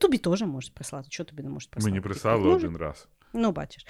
тобі 0.00 0.18
теж 0.18 0.42
можуть 0.42 0.74
прислати. 0.74 1.08
Чого 1.08 1.24
тобі 1.28 1.42
не 1.42 1.48
можуть 1.48 1.70
прислати? 1.70 1.90
Мені 1.90 1.98
дікпік? 2.00 2.12
прислали 2.12 2.44
Можуть. 2.44 2.64
один 2.64 2.76
раз. 2.76 3.08
Ну, 3.32 3.52
бачиш. 3.52 3.86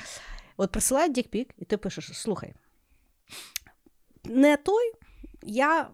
От 0.57 0.73
присилають 0.73 1.13
дікпік, 1.13 1.55
і 1.59 1.65
ти 1.65 1.77
пишеш: 1.77 2.19
слухай, 2.19 2.55
не 4.25 4.57
той, 4.57 4.93
я. 5.43 5.91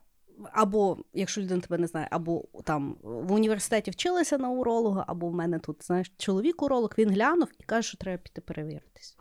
Або, 0.53 0.99
якщо 1.13 1.41
людина 1.41 1.61
тебе 1.61 1.79
не 1.79 1.87
знає, 1.87 2.09
або 2.11 2.45
там 2.65 2.97
в 3.03 3.33
університеті 3.33 3.91
вчилася 3.91 4.39
на 4.39 4.49
уролога, 4.51 5.05
або 5.09 5.29
в 5.29 5.35
мене 5.35 5.59
тут, 5.59 5.85
знаєш, 5.87 6.13
чоловік 6.19 6.63
уролог, 6.63 6.91
він 6.99 7.11
глянув 7.11 7.49
і 7.59 7.63
каже, 7.63 7.89
що 7.89 7.97
треба 7.99 8.23
піти 8.23 8.41
перевіритись. 8.41 9.17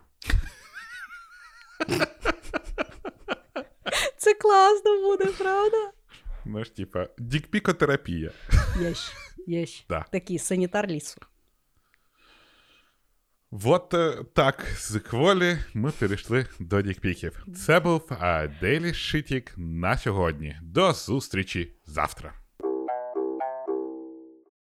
Це 4.16 4.34
класно 4.34 5.02
буде, 5.02 5.24
правда? 5.38 5.90
Знаєш, 6.46 6.70
типа, 6.70 7.08
дікпікотерапія. 7.18 8.30
Єш, 8.80 9.12
єш. 9.46 9.84
Да. 9.88 10.04
Такий 10.12 10.38
санітар 10.38 10.86
лісу. 10.86 11.20
От 13.64 13.94
е, 13.94 14.24
так, 14.34 14.66
з 14.76 14.98
кволі 14.98 15.58
ми 15.74 15.90
перейшли 15.90 16.46
до 16.60 16.82
дікпіків. 16.82 17.46
Це 17.66 17.80
був 17.80 18.06
Дейлі 18.06 18.48
Daily 18.62 18.86
Shitік 18.86 19.52
на 19.56 19.98
сьогодні. 19.98 20.56
До 20.62 20.92
зустрічі 20.92 21.72
завтра. 21.86 22.45